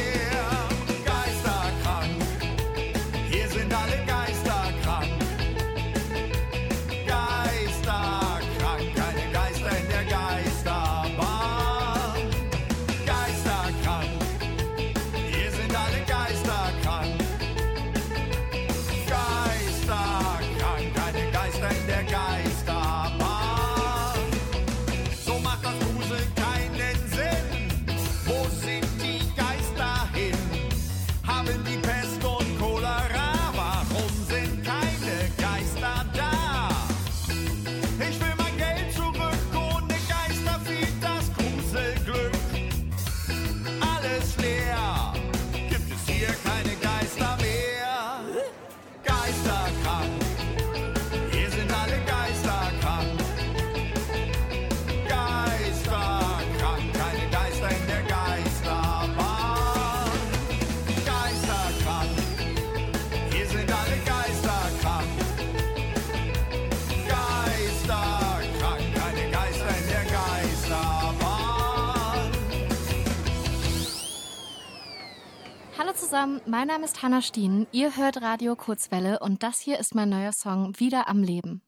Zusammen, 76.17 76.41
mein 76.47 76.67
Name 76.67 76.85
ist 76.85 77.03
Hanna 77.03 77.21
Stien. 77.21 77.67
Ihr 77.71 77.95
hört 77.95 78.21
Radio 78.23 78.55
Kurzwelle 78.55 79.19
und 79.19 79.43
das 79.43 79.59
hier 79.59 79.77
ist 79.77 79.93
mein 79.93 80.09
neuer 80.09 80.31
Song 80.31 80.73
Wieder 80.79 81.07
am 81.07 81.21
Leben. 81.21 81.61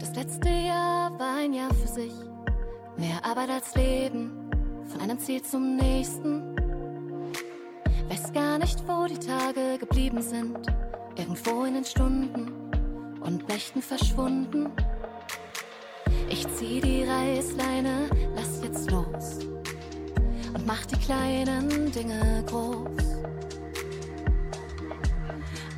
Das 0.00 0.14
letzte 0.14 0.48
Jahr 0.48 1.18
war 1.18 1.36
ein 1.36 1.52
Jahr 1.52 1.74
für 1.74 1.88
sich. 1.88 2.12
Mehr 2.96 3.22
Arbeit 3.22 3.50
als 3.50 3.74
Leben, 3.74 4.50
von 4.86 5.00
einem 5.02 5.18
Ziel 5.18 5.42
zum 5.42 5.76
nächsten. 5.76 6.56
Weiß 8.08 8.32
gar 8.32 8.58
nicht, 8.58 8.78
wo 8.88 9.06
die 9.06 9.18
Tage 9.18 9.76
geblieben 9.78 10.22
sind. 10.22 10.56
Irgendwo 11.16 11.64
in 11.64 11.74
den 11.74 11.84
Stunden 11.84 12.50
und 13.20 13.46
Nächten 13.48 13.82
verschwunden. 13.82 14.70
Ich 16.30 16.48
zieh 16.54 16.80
die 16.80 17.04
Reißleine, 17.04 18.08
lass 18.34 18.62
jetzt 18.62 18.90
los 18.90 19.54
und 20.54 20.66
mach 20.66 20.86
die 20.86 20.96
kleinen 20.96 21.90
Dinge 21.92 22.42
groß. 22.46 23.04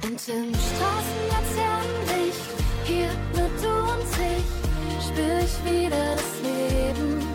Und 0.02 0.28
im 0.28 0.54
Straßenlaternenlicht, 0.54 2.48
hier 2.84 3.10
nur 3.34 3.50
du 3.60 3.72
und 3.92 4.06
ich, 4.12 4.46
spür 5.04 5.38
ich 5.40 5.56
wieder 5.64 6.14
das 6.14 6.32
Leben. 6.42 7.25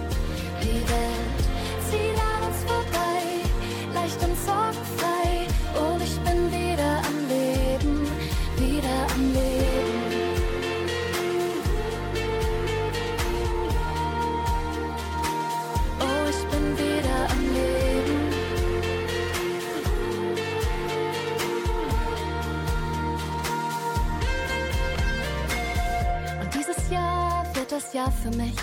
Das 27.72 27.93
Jahr 27.93 28.11
für 28.11 28.32
mich. 28.32 28.55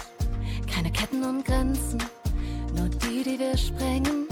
Keine 0.73 0.93
Ketten 0.93 1.25
und 1.25 1.43
Grenzen, 1.45 2.03
nur 2.77 2.89
die, 2.91 3.23
die 3.23 3.39
wir 3.39 3.57
sprengen. 3.57 4.29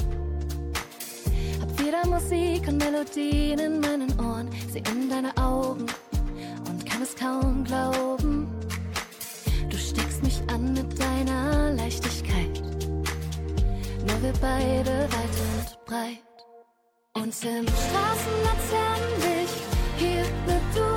Hab 1.61 1.81
wieder 1.81 2.07
Musik 2.07 2.69
und 2.69 2.77
Melodien 2.77 3.59
in 3.59 3.81
meinen 3.81 4.21
Ohren, 4.21 4.51
sie 4.71 4.81
in 4.81 5.09
deine 5.09 5.35
Augen 5.39 5.87
und 6.69 6.85
kann 6.85 7.01
es 7.01 7.17
kaum 7.17 7.65
glauben. 7.65 8.49
Du 9.71 9.79
steckst 9.79 10.23
mich 10.23 10.43
an 10.49 10.75
mit 10.75 11.01
deiner 11.01 11.73
Leichtigkeit. 11.73 12.61
Nur 14.07 14.23
wir 14.23 14.35
beide 14.43 15.09
weit 15.11 15.37
und 15.49 15.85
breit. 15.87 16.19
Und 17.15 17.35
im 17.45 17.67
Straßenlaternenlicht, 17.67 19.63
hier 19.97 20.25
nur 20.47 20.61
du 20.75 20.96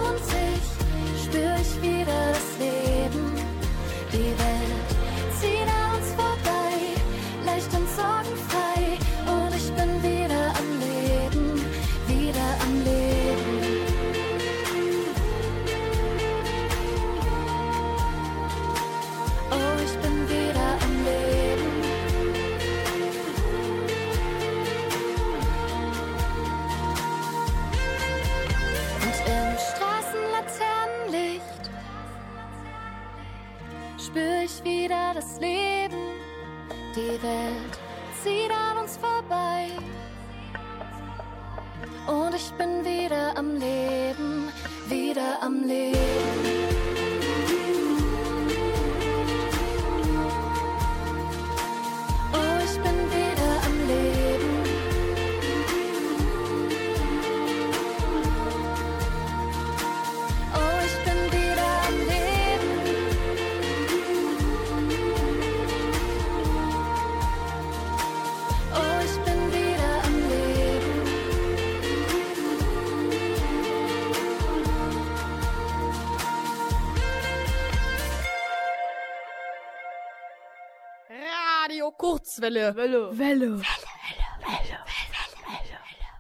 Radio 82.42 82.50
Kurzwelle. 82.74 82.76
Welle. 82.76 83.18
Welle. 83.18 83.62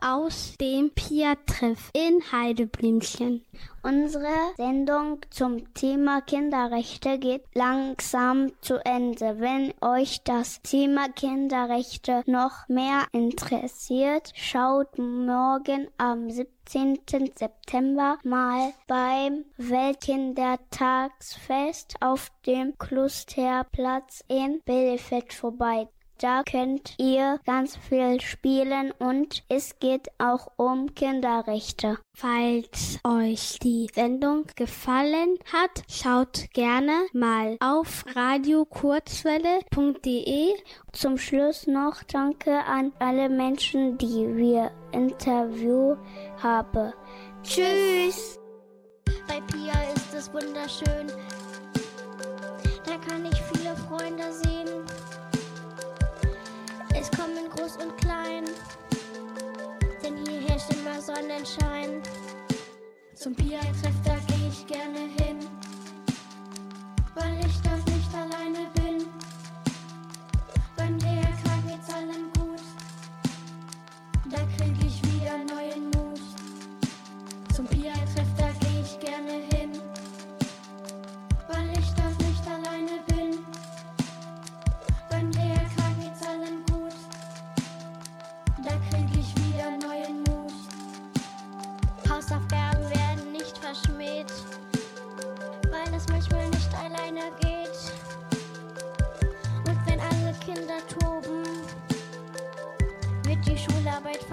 aus 0.01 0.55
dem 0.59 0.89
Pia-Treff 0.91 1.89
in 1.93 2.21
Heideblümchen. 2.31 3.45
Unsere 3.83 4.55
Sendung 4.55 5.19
zum 5.29 5.73
Thema 5.73 6.21
Kinderrechte 6.21 7.19
geht 7.19 7.43
langsam 7.53 8.53
zu 8.61 8.77
Ende. 8.85 9.39
Wenn 9.39 9.73
euch 9.81 10.23
das 10.23 10.61
Thema 10.61 11.09
Kinderrechte 11.09 12.23
noch 12.27 12.69
mehr 12.69 13.07
interessiert, 13.11 14.31
schaut 14.35 14.97
morgen 14.97 15.89
am 15.97 16.29
17. 16.29 16.99
September 17.35 18.17
mal 18.23 18.71
beim 18.87 19.43
Weltkindertagsfest 19.57 21.95
auf 22.01 22.31
dem 22.45 22.77
Klosterplatz 22.77 24.23
in 24.27 24.61
Bielefeld 24.65 25.33
vorbei. 25.33 25.89
Da 26.21 26.43
könnt 26.43 26.95
ihr 26.97 27.39
ganz 27.45 27.77
viel 27.77 28.19
spielen 28.19 28.91
und 28.91 29.45
es 29.47 29.79
geht 29.79 30.09
auch 30.17 30.51
um 30.57 30.93
Kinderrechte. 30.93 31.97
Falls 32.13 32.99
euch 33.05 33.57
die 33.59 33.89
Sendung 33.95 34.45
gefallen 34.57 35.37
hat, 35.49 35.81
schaut 35.89 36.51
gerne 36.51 37.05
mal 37.13 37.55
auf 37.61 38.03
radiokurzwelle.de. 38.13 40.55
Zum 40.91 41.17
Schluss 41.17 41.67
noch 41.67 42.03
Danke 42.03 42.65
an 42.65 42.91
alle 42.99 43.29
Menschen, 43.29 43.97
die 43.97 44.27
wir 44.35 44.71
Interview 44.91 45.95
haben. 46.43 46.91
Tschüss! 47.43 48.37
Bei 49.25 49.39
Pia 49.39 49.83
ist 49.95 50.13
es 50.13 50.33
wunderschön. 50.33 51.07
Da 52.85 52.97
kann 53.07 53.23
ich 53.23 53.41
viele 53.41 53.73
Freunde 53.87 54.33
sehen. 54.33 54.83
Es 57.01 57.09
kommen 57.11 57.49
groß 57.55 57.77
und 57.77 57.97
klein, 57.97 58.43
denn 60.03 60.17
hier 60.17 60.41
herrscht 60.49 60.69
immer 60.73 61.01
Sonnenschein. 61.01 62.01
Zum 63.15 63.33
Pia-Treff, 63.33 63.95
da 64.03 64.17
gehe 64.27 64.49
ich 64.49 64.67
gerne 64.67 64.99
hin, 64.99 65.39
weil 67.15 67.39
ich 67.39 67.61
dort 67.61 67.87
nicht 67.87 68.13
alleine 68.13 68.69
bin. 68.73 68.78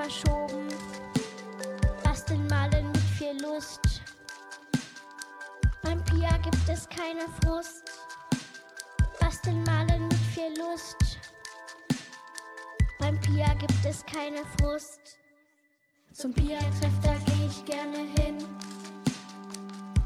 Verschoben. 0.07 0.69
Basteln, 2.05 2.47
malen 2.47 2.87
mit 2.93 3.07
viel 3.19 3.37
Lust. 3.43 3.81
Beim 5.83 6.03
Pia 6.05 6.37
gibt 6.39 6.69
es 6.69 6.89
keine 6.89 7.27
Frust. 7.43 7.83
Basteln, 9.19 9.65
malen 9.65 10.05
mit 10.05 10.23
viel 10.33 10.53
Lust. 10.59 11.19
Beim 13.01 13.21
Pia 13.21 13.53
gibt 13.55 13.85
es 13.85 14.05
keine 14.07 14.43
Frust. 14.61 15.01
Zum 16.13 16.33
Pia-Treff, 16.33 16.97
da 17.03 17.15
gehe 17.27 17.47
ich 17.49 17.65
gerne 17.65 17.99
hin, 18.19 18.39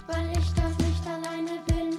weil 0.07 0.31
ich 0.33 0.53
dort 0.55 0.79
nicht 0.79 1.07
alleine 1.07 1.61
bin. 1.67 1.90